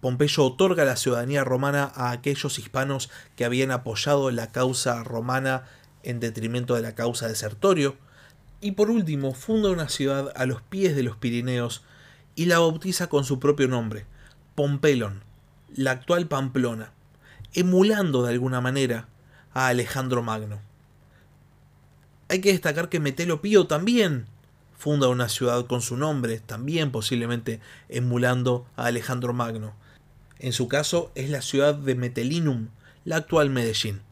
Pompeyo 0.00 0.44
otorga 0.44 0.84
la 0.84 0.96
ciudadanía 0.96 1.44
romana 1.44 1.90
a 1.94 2.10
aquellos 2.10 2.58
hispanos 2.58 3.10
que 3.34 3.44
habían 3.44 3.70
apoyado 3.70 4.30
la 4.30 4.52
causa 4.52 5.02
romana 5.02 5.64
en 6.02 6.20
detrimento 6.20 6.74
de 6.74 6.82
la 6.82 6.94
causa 6.94 7.26
de 7.28 7.34
Sertorio. 7.34 7.96
Y 8.60 8.72
por 8.72 8.90
último, 8.90 9.34
funda 9.34 9.70
una 9.70 9.88
ciudad 9.88 10.32
a 10.36 10.46
los 10.46 10.62
pies 10.62 10.94
de 10.94 11.02
los 11.02 11.16
Pirineos 11.16 11.84
y 12.36 12.44
la 12.44 12.60
bautiza 12.60 13.08
con 13.08 13.24
su 13.24 13.40
propio 13.40 13.66
nombre, 13.66 14.06
Pompelon, 14.54 15.22
la 15.74 15.90
actual 15.90 16.28
Pamplona, 16.28 16.92
emulando 17.54 18.22
de 18.22 18.30
alguna 18.30 18.60
manera 18.60 19.08
a 19.52 19.68
Alejandro 19.68 20.22
Magno. 20.22 20.60
Hay 22.28 22.40
que 22.40 22.52
destacar 22.52 22.88
que 22.88 23.00
Metelo 23.00 23.40
Pío 23.40 23.66
también 23.66 24.26
funda 24.76 25.08
una 25.08 25.28
ciudad 25.28 25.66
con 25.66 25.80
su 25.80 25.96
nombre, 25.96 26.38
también 26.40 26.92
posiblemente 26.92 27.60
emulando 27.88 28.66
a 28.76 28.86
Alejandro 28.86 29.32
Magno. 29.32 29.74
En 30.38 30.52
su 30.52 30.68
caso 30.68 31.10
es 31.14 31.30
la 31.30 31.40
ciudad 31.40 31.74
de 31.74 31.94
Metelinum, 31.94 32.68
la 33.04 33.16
actual 33.16 33.48
Medellín. 33.48 34.02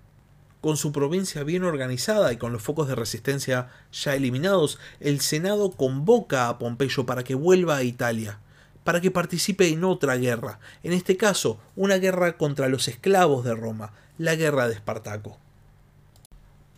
Con 0.64 0.78
su 0.78 0.92
provincia 0.92 1.44
bien 1.44 1.62
organizada 1.62 2.32
y 2.32 2.38
con 2.38 2.50
los 2.50 2.62
focos 2.62 2.88
de 2.88 2.94
resistencia 2.94 3.68
ya 3.92 4.14
eliminados, 4.14 4.78
el 4.98 5.20
Senado 5.20 5.72
convoca 5.72 6.48
a 6.48 6.58
Pompeyo 6.58 7.04
para 7.04 7.22
que 7.22 7.34
vuelva 7.34 7.76
a 7.76 7.82
Italia, 7.82 8.38
para 8.82 9.02
que 9.02 9.10
participe 9.10 9.68
en 9.68 9.84
otra 9.84 10.16
guerra, 10.16 10.60
en 10.82 10.94
este 10.94 11.18
caso 11.18 11.60
una 11.76 11.96
guerra 11.96 12.38
contra 12.38 12.70
los 12.70 12.88
esclavos 12.88 13.44
de 13.44 13.54
Roma, 13.54 13.92
la 14.16 14.36
guerra 14.36 14.66
de 14.66 14.72
Espartaco. 14.72 15.36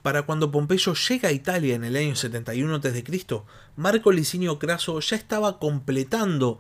Para 0.03 0.23
cuando 0.23 0.51
Pompeyo 0.51 0.95
llega 0.95 1.29
a 1.29 1.33
Italia 1.33 1.77
en 1.77 1.85
el 1.85 1.95
año 1.95 2.17
71 2.17 2.75
a.C., 2.75 3.05
Marco 3.77 4.11
Licinio 4.11 4.59
Craso 4.59 4.99
ya 4.99 5.15
estaba 5.15 5.61
completando 5.61 6.59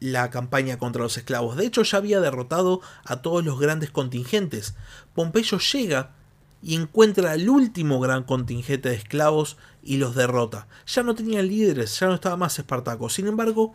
la 0.00 0.28
campaña 0.28 0.76
contra 0.76 1.02
los 1.02 1.16
esclavos. 1.16 1.56
De 1.56 1.64
hecho, 1.64 1.82
ya 1.82 1.96
había 1.96 2.20
derrotado 2.20 2.82
a 3.06 3.22
todos 3.22 3.42
los 3.42 3.58
grandes 3.58 3.90
contingentes. 3.90 4.74
Pompeyo 5.14 5.58
llega 5.58 6.17
y 6.62 6.74
encuentra 6.74 7.34
el 7.34 7.48
último 7.48 8.00
gran 8.00 8.24
contingente 8.24 8.88
de 8.88 8.96
esclavos 8.96 9.56
y 9.82 9.96
los 9.96 10.14
derrota. 10.14 10.66
Ya 10.86 11.02
no 11.02 11.14
tenían 11.14 11.48
líderes, 11.48 11.98
ya 11.98 12.08
no 12.08 12.14
estaba 12.14 12.36
más 12.36 12.58
Espartaco. 12.58 13.08
Sin 13.08 13.26
embargo, 13.26 13.74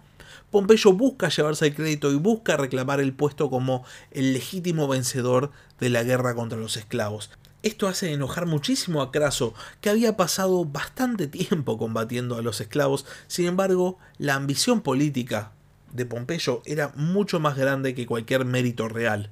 Pompeyo 0.51 0.93
busca 0.93 1.29
llevarse 1.29 1.67
el 1.67 1.75
crédito 1.75 2.11
y 2.11 2.15
busca 2.15 2.57
reclamar 2.57 2.99
el 2.99 3.13
puesto 3.13 3.49
como 3.49 3.85
el 4.11 4.33
legítimo 4.33 4.87
vencedor 4.87 5.51
de 5.79 5.89
la 5.89 6.03
guerra 6.03 6.35
contra 6.35 6.59
los 6.59 6.77
esclavos. 6.77 7.31
Esto 7.63 7.87
hace 7.87 8.11
enojar 8.11 8.45
muchísimo 8.45 9.01
a 9.01 9.11
Craso, 9.11 9.53
que 9.79 9.89
había 9.89 10.17
pasado 10.17 10.65
bastante 10.65 11.27
tiempo 11.27 11.77
combatiendo 11.77 12.35
a 12.35 12.41
los 12.41 12.59
esclavos, 12.59 13.05
sin 13.27 13.47
embargo, 13.47 13.97
la 14.17 14.35
ambición 14.35 14.81
política 14.81 15.53
de 15.93 16.05
Pompeyo 16.05 16.61
era 16.65 16.91
mucho 16.95 17.39
más 17.39 17.55
grande 17.57 17.95
que 17.95 18.05
cualquier 18.05 18.43
mérito 18.43 18.89
real. 18.89 19.29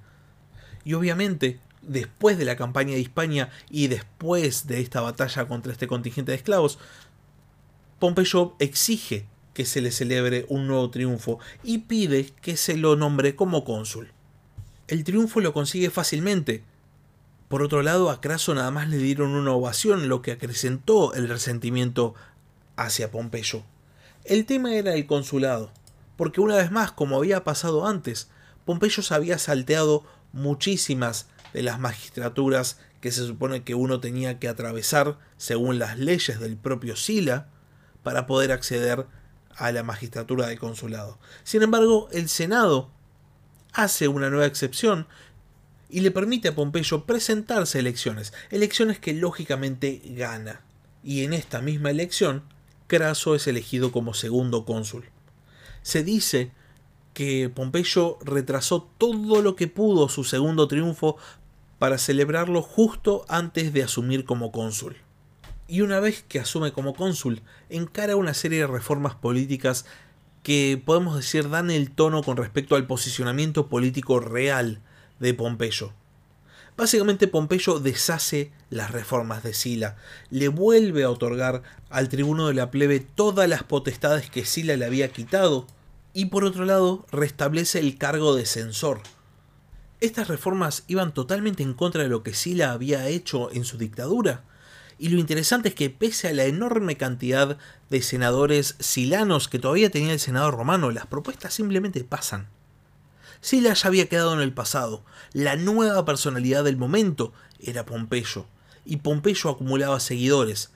Y 0.85 0.93
obviamente, 0.93 1.59
después 1.81 2.37
de 2.37 2.45
la 2.45 2.55
campaña 2.55 2.93
de 2.93 3.01
Hispania 3.01 3.49
y 3.69 3.87
después 3.87 4.67
de 4.67 4.81
esta 4.81 5.01
batalla 5.01 5.47
contra 5.47 5.71
este 5.71 5.87
contingente 5.87 6.31
de 6.31 6.37
esclavos, 6.37 6.79
Pompeyo 7.99 8.55
exige 8.59 9.27
que 9.53 9.65
se 9.65 9.81
le 9.81 9.91
celebre 9.91 10.45
un 10.49 10.67
nuevo 10.67 10.89
triunfo 10.89 11.39
y 11.63 11.79
pide 11.79 12.31
que 12.41 12.57
se 12.57 12.77
lo 12.77 12.95
nombre 12.95 13.35
como 13.35 13.63
cónsul. 13.63 14.11
El 14.87 15.03
triunfo 15.03 15.39
lo 15.39 15.53
consigue 15.53 15.89
fácilmente. 15.89 16.63
Por 17.47 17.61
otro 17.61 17.81
lado, 17.81 18.09
a 18.09 18.21
Craso 18.21 18.53
nada 18.55 18.71
más 18.71 18.89
le 18.89 18.97
dieron 18.97 19.31
una 19.31 19.51
ovación, 19.51 20.07
lo 20.07 20.21
que 20.21 20.31
acrecentó 20.31 21.13
el 21.13 21.27
resentimiento 21.27 22.15
hacia 22.75 23.11
Pompeyo. 23.11 23.63
El 24.23 24.45
tema 24.45 24.73
era 24.73 24.93
el 24.93 25.05
consulado, 25.05 25.71
porque 26.15 26.41
una 26.41 26.55
vez 26.55 26.71
más, 26.71 26.91
como 26.91 27.17
había 27.17 27.43
pasado 27.43 27.85
antes, 27.85 28.29
Pompeyo 28.65 29.03
se 29.03 29.13
había 29.13 29.37
salteado 29.37 30.03
muchísimas 30.33 31.27
de 31.53 31.63
las 31.63 31.79
magistraturas 31.79 32.79
que 32.99 33.11
se 33.11 33.25
supone 33.25 33.63
que 33.63 33.75
uno 33.75 33.99
tenía 33.99 34.39
que 34.39 34.47
atravesar 34.47 35.17
según 35.37 35.79
las 35.79 35.97
leyes 35.97 36.39
del 36.39 36.57
propio 36.57 36.95
Sila 36.95 37.49
para 38.03 38.27
poder 38.27 38.51
acceder 38.51 39.07
a 39.55 39.71
la 39.71 39.83
magistratura 39.83 40.47
de 40.47 40.57
consulado. 40.57 41.19
Sin 41.43 41.61
embargo, 41.61 42.07
el 42.11 42.29
Senado 42.29 42.91
hace 43.73 44.07
una 44.07 44.29
nueva 44.29 44.45
excepción 44.45 45.07
y 45.89 45.99
le 46.01 46.11
permite 46.11 46.49
a 46.49 46.55
Pompeyo 46.55 47.05
presentarse 47.05 47.77
a 47.77 47.81
elecciones, 47.81 48.33
elecciones 48.49 48.99
que 48.99 49.13
lógicamente 49.13 50.01
gana. 50.05 50.61
Y 51.03 51.23
en 51.23 51.33
esta 51.33 51.61
misma 51.61 51.89
elección, 51.89 52.43
Craso 52.87 53.35
es 53.35 53.47
elegido 53.47 53.91
como 53.91 54.13
segundo 54.13 54.65
cónsul. 54.65 55.05
Se 55.81 56.03
dice 56.03 56.51
que 57.13 57.49
Pompeyo 57.49 58.17
retrasó 58.21 58.89
todo 58.97 59.41
lo 59.41 59.55
que 59.55 59.67
pudo 59.67 60.09
su 60.09 60.23
segundo 60.23 60.67
triunfo 60.67 61.17
para 61.81 61.97
celebrarlo 61.97 62.61
justo 62.61 63.25
antes 63.27 63.73
de 63.73 63.81
asumir 63.81 64.23
como 64.23 64.51
cónsul. 64.51 64.97
Y 65.67 65.81
una 65.81 65.99
vez 65.99 66.23
que 66.29 66.39
asume 66.39 66.73
como 66.73 66.93
cónsul, 66.93 67.41
encara 67.71 68.15
una 68.15 68.35
serie 68.35 68.59
de 68.59 68.67
reformas 68.67 69.15
políticas 69.15 69.85
que 70.43 70.79
podemos 70.85 71.15
decir 71.15 71.49
dan 71.49 71.71
el 71.71 71.89
tono 71.89 72.21
con 72.21 72.37
respecto 72.37 72.75
al 72.75 72.85
posicionamiento 72.85 73.65
político 73.65 74.19
real 74.19 74.79
de 75.19 75.33
Pompeyo. 75.33 75.91
Básicamente 76.77 77.27
Pompeyo 77.27 77.79
deshace 77.79 78.51
las 78.69 78.91
reformas 78.91 79.41
de 79.41 79.55
Sila, 79.55 79.97
le 80.29 80.49
vuelve 80.49 81.01
a 81.01 81.09
otorgar 81.09 81.63
al 81.89 82.09
tribuno 82.09 82.47
de 82.47 82.53
la 82.53 82.69
plebe 82.69 82.99
todas 82.99 83.49
las 83.49 83.63
potestades 83.63 84.29
que 84.29 84.45
Sila 84.45 84.77
le 84.77 84.85
había 84.85 85.11
quitado, 85.11 85.65
y 86.13 86.25
por 86.25 86.43
otro 86.43 86.65
lado 86.65 87.07
restablece 87.11 87.79
el 87.79 87.97
cargo 87.97 88.35
de 88.35 88.45
censor. 88.45 89.01
Estas 90.01 90.27
reformas 90.27 90.83
iban 90.87 91.13
totalmente 91.13 91.61
en 91.61 91.75
contra 91.75 92.01
de 92.01 92.09
lo 92.09 92.23
que 92.23 92.33
Sila 92.33 92.71
había 92.71 93.07
hecho 93.07 93.51
en 93.51 93.63
su 93.63 93.77
dictadura, 93.77 94.43
y 94.97 95.09
lo 95.09 95.19
interesante 95.19 95.69
es 95.69 95.75
que 95.75 95.91
pese 95.91 96.27
a 96.27 96.33
la 96.33 96.45
enorme 96.45 96.97
cantidad 96.97 97.59
de 97.91 98.01
senadores 98.01 98.75
silanos 98.79 99.47
que 99.47 99.59
todavía 99.59 99.91
tenía 99.91 100.13
el 100.13 100.19
Senado 100.19 100.49
romano, 100.49 100.89
las 100.89 101.05
propuestas 101.05 101.53
simplemente 101.53 102.03
pasan. 102.03 102.47
Sila 103.41 103.73
ya 103.73 103.87
había 103.87 104.09
quedado 104.09 104.33
en 104.33 104.39
el 104.39 104.53
pasado, 104.53 105.03
la 105.33 105.55
nueva 105.55 106.03
personalidad 106.03 106.63
del 106.63 106.77
momento 106.77 107.31
era 107.59 107.85
Pompeyo, 107.85 108.47
y 108.85 108.97
Pompeyo 108.97 109.51
acumulaba 109.51 109.99
seguidores, 109.99 110.71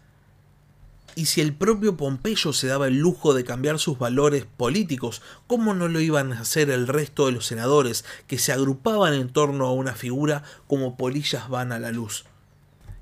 y 1.15 1.27
si 1.27 1.39
el 1.39 1.53
propio 1.53 1.95
Pompeyo 1.95 2.51
se 2.51 2.67
daba 2.67 2.87
el 2.87 2.99
lujo 2.99 3.33
de 3.33 3.45
cambiar 3.45 3.79
sus 3.79 3.97
valores 3.97 4.45
políticos, 4.45 5.21
¿cómo 5.47 5.73
no 5.73 5.87
lo 5.87 6.01
iban 6.01 6.33
a 6.33 6.41
hacer 6.41 6.69
el 6.69 6.87
resto 6.87 7.25
de 7.25 7.31
los 7.31 7.45
senadores 7.45 8.03
que 8.27 8.37
se 8.37 8.51
agrupaban 8.51 9.13
en 9.13 9.29
torno 9.29 9.65
a 9.65 9.71
una 9.71 9.93
figura 9.93 10.43
como 10.67 10.97
polillas 10.97 11.47
van 11.49 11.71
a 11.71 11.79
la 11.79 11.91
luz? 11.91 12.25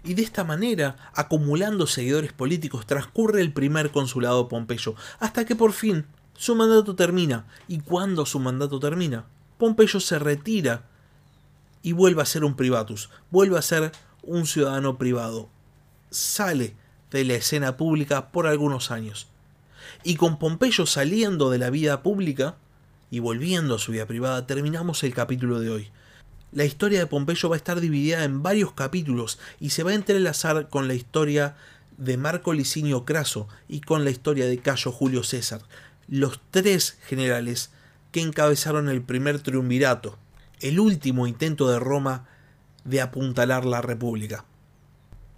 Y 0.04 0.14
de 0.14 0.22
esta 0.22 0.44
manera, 0.44 1.12
acumulando 1.16 1.88
seguidores 1.88 2.34
políticos, 2.34 2.86
transcurre 2.86 3.42
el 3.42 3.52
primer 3.52 3.90
consulado 3.90 4.48
Pompeyo, 4.48 4.96
hasta 5.20 5.46
que 5.46 5.56
por 5.56 5.74
fin 5.74 6.06
su 6.36 6.56
mandato 6.56 6.96
termina. 6.96 7.48
¿Y 7.68 7.80
cuando 7.80 8.26
su 8.26 8.40
mandato 8.40 8.80
termina? 8.80 9.26
Pompeyo 9.58 10.00
se 10.00 10.20
retira 10.20 10.88
y 11.82 11.94
vuelve 11.94 12.22
a 12.22 12.26
ser 12.26 12.44
un 12.44 12.56
privatus, 12.56 13.10
vuelve 13.32 13.58
a 13.58 13.62
ser 13.62 13.92
un 14.22 14.46
ciudadano 14.46 14.98
privado. 14.98 15.50
Sale 16.12 16.76
de 17.18 17.26
la 17.26 17.36
escena 17.36 17.78
pública 17.78 18.32
por 18.32 18.48
algunos 18.48 18.92
años. 18.92 19.28
Y 20.04 20.16
con 20.16 20.40
Pompeyo 20.40 20.86
saliendo 20.86 21.50
de 21.50 21.60
la 21.60 21.70
vida 21.70 22.04
pública 22.04 22.56
y 23.12 23.20
volviendo 23.20 23.76
a 23.76 23.80
su 23.80 23.92
vida 23.92 24.06
privada, 24.06 24.48
terminamos 24.48 25.04
el 25.04 25.14
capítulo 25.14 25.60
de 25.60 25.70
hoy. 25.70 25.92
La 26.52 26.66
historia 26.66 27.00
de 27.00 27.08
Pompeyo 27.08 27.50
va 27.50 27.56
a 27.56 27.58
estar 27.58 27.80
dividida 27.80 28.24
en 28.24 28.44
varios 28.44 28.74
capítulos 28.74 29.40
y 29.60 29.70
se 29.70 29.84
va 29.84 29.92
a 29.92 29.96
entrelazar 29.96 30.70
con 30.70 30.88
la 30.88 30.94
historia 30.94 31.56
de 31.98 32.18
Marco 32.18 32.54
Licinio 32.54 33.06
Craso 33.06 33.48
y 33.68 33.82
con 33.82 34.04
la 34.04 34.10
historia 34.10 34.46
de 34.46 34.58
Cayo 34.58 34.92
Julio 34.92 35.24
César, 35.24 35.62
los 36.08 36.40
tres 36.52 36.98
generales 37.08 37.72
que 38.12 38.22
encabezaron 38.22 38.90
el 38.90 39.02
primer 39.02 39.40
triunvirato, 39.40 40.18
el 40.60 40.80
último 40.80 41.28
intento 41.28 41.70
de 41.70 41.80
Roma 41.80 42.28
de 42.84 43.02
apuntalar 43.02 43.66
la 43.66 43.82
República. 43.82 44.46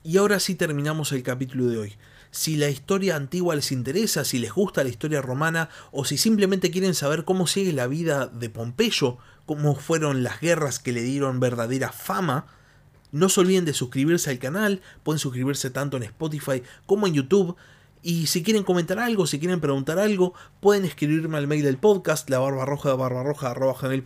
Y 0.05 0.17
ahora 0.17 0.39
sí 0.39 0.53
terminamos 0.53 1.11
el 1.13 1.23
capítulo 1.23 1.65
de 1.65 1.79
hoy. 1.79 1.93
Si 2.29 2.57
la 2.57 2.69
historia 2.69 3.15
antigua 3.15 3.55
les 3.55 3.71
interesa, 3.71 4.23
si 4.23 4.37
les 4.37 4.53
gusta 4.53 4.83
la 4.83 4.91
historia 4.91 5.19
romana 5.19 5.69
o 5.91 6.05
si 6.05 6.17
simplemente 6.19 6.69
quieren 6.69 6.93
saber 6.93 7.25
cómo 7.25 7.47
sigue 7.47 7.73
la 7.73 7.87
vida 7.87 8.27
de 8.27 8.51
Pompeyo, 8.51 9.17
cómo 9.47 9.73
fueron 9.73 10.21
las 10.21 10.41
guerras 10.41 10.77
que 10.77 10.91
le 10.91 11.01
dieron 11.01 11.39
verdadera 11.39 11.91
fama, 11.91 12.45
no 13.11 13.29
se 13.29 13.39
olviden 13.39 13.65
de 13.65 13.73
suscribirse 13.73 14.29
al 14.29 14.37
canal, 14.37 14.83
pueden 15.01 15.17
suscribirse 15.17 15.71
tanto 15.71 15.97
en 15.97 16.03
Spotify 16.03 16.61
como 16.85 17.07
en 17.07 17.15
YouTube. 17.15 17.55
Y 18.03 18.27
si 18.27 18.43
quieren 18.43 18.63
comentar 18.63 18.99
algo, 18.99 19.25
si 19.25 19.39
quieren 19.39 19.59
preguntar 19.59 19.97
algo, 19.97 20.35
pueden 20.59 20.85
escribirme 20.85 21.39
al 21.39 21.47
mail 21.47 21.63
del 21.63 21.79
podcast, 21.79 22.29
la 22.29 22.37
barbarroja 22.37 22.95
de 23.89 24.03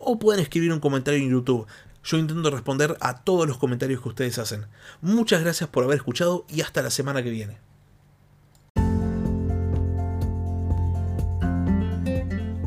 o 0.00 0.18
pueden 0.18 0.42
escribir 0.42 0.72
un 0.72 0.80
comentario 0.80 1.20
en 1.20 1.30
YouTube. 1.30 1.68
Yo 2.08 2.16
intento 2.16 2.48
responder 2.48 2.96
a 3.02 3.22
todos 3.22 3.46
los 3.46 3.58
comentarios 3.58 4.00
que 4.00 4.08
ustedes 4.08 4.38
hacen. 4.38 4.64
Muchas 5.02 5.42
gracias 5.42 5.68
por 5.68 5.84
haber 5.84 5.96
escuchado 5.96 6.46
y 6.48 6.62
hasta 6.62 6.80
la 6.80 6.88
semana 6.88 7.22
que 7.22 7.28
viene. 7.28 7.58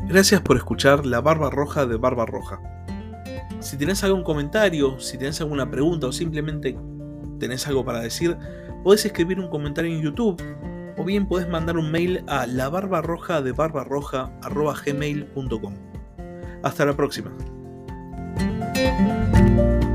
Gracias 0.06 0.40
por 0.42 0.56
escuchar 0.56 1.04
La 1.04 1.20
Barba 1.20 1.50
Roja 1.50 1.86
de 1.86 1.96
Barba 1.96 2.24
Roja. 2.24 2.60
Si 3.58 3.76
tenés 3.76 4.04
algún 4.04 4.22
comentario, 4.22 5.00
si 5.00 5.18
tenés 5.18 5.40
alguna 5.40 5.68
pregunta 5.68 6.06
o 6.06 6.12
simplemente 6.12 6.78
tenés 7.40 7.66
algo 7.66 7.84
para 7.84 7.98
decir, 7.98 8.38
podés 8.84 9.04
escribir 9.06 9.40
un 9.40 9.48
comentario 9.48 9.92
en 9.92 10.02
YouTube 10.02 10.40
o 10.96 11.02
bien 11.02 11.26
podés 11.26 11.48
mandar 11.48 11.78
un 11.78 11.90
mail 11.90 12.22
a 12.28 12.46
la 12.46 12.68
barbarroja 12.68 13.42
de 13.42 13.50
barbarroja.gmail.com. 13.50 15.74
Hasta 16.62 16.84
la 16.84 16.96
próxima. 16.96 17.32
Música 18.82 19.91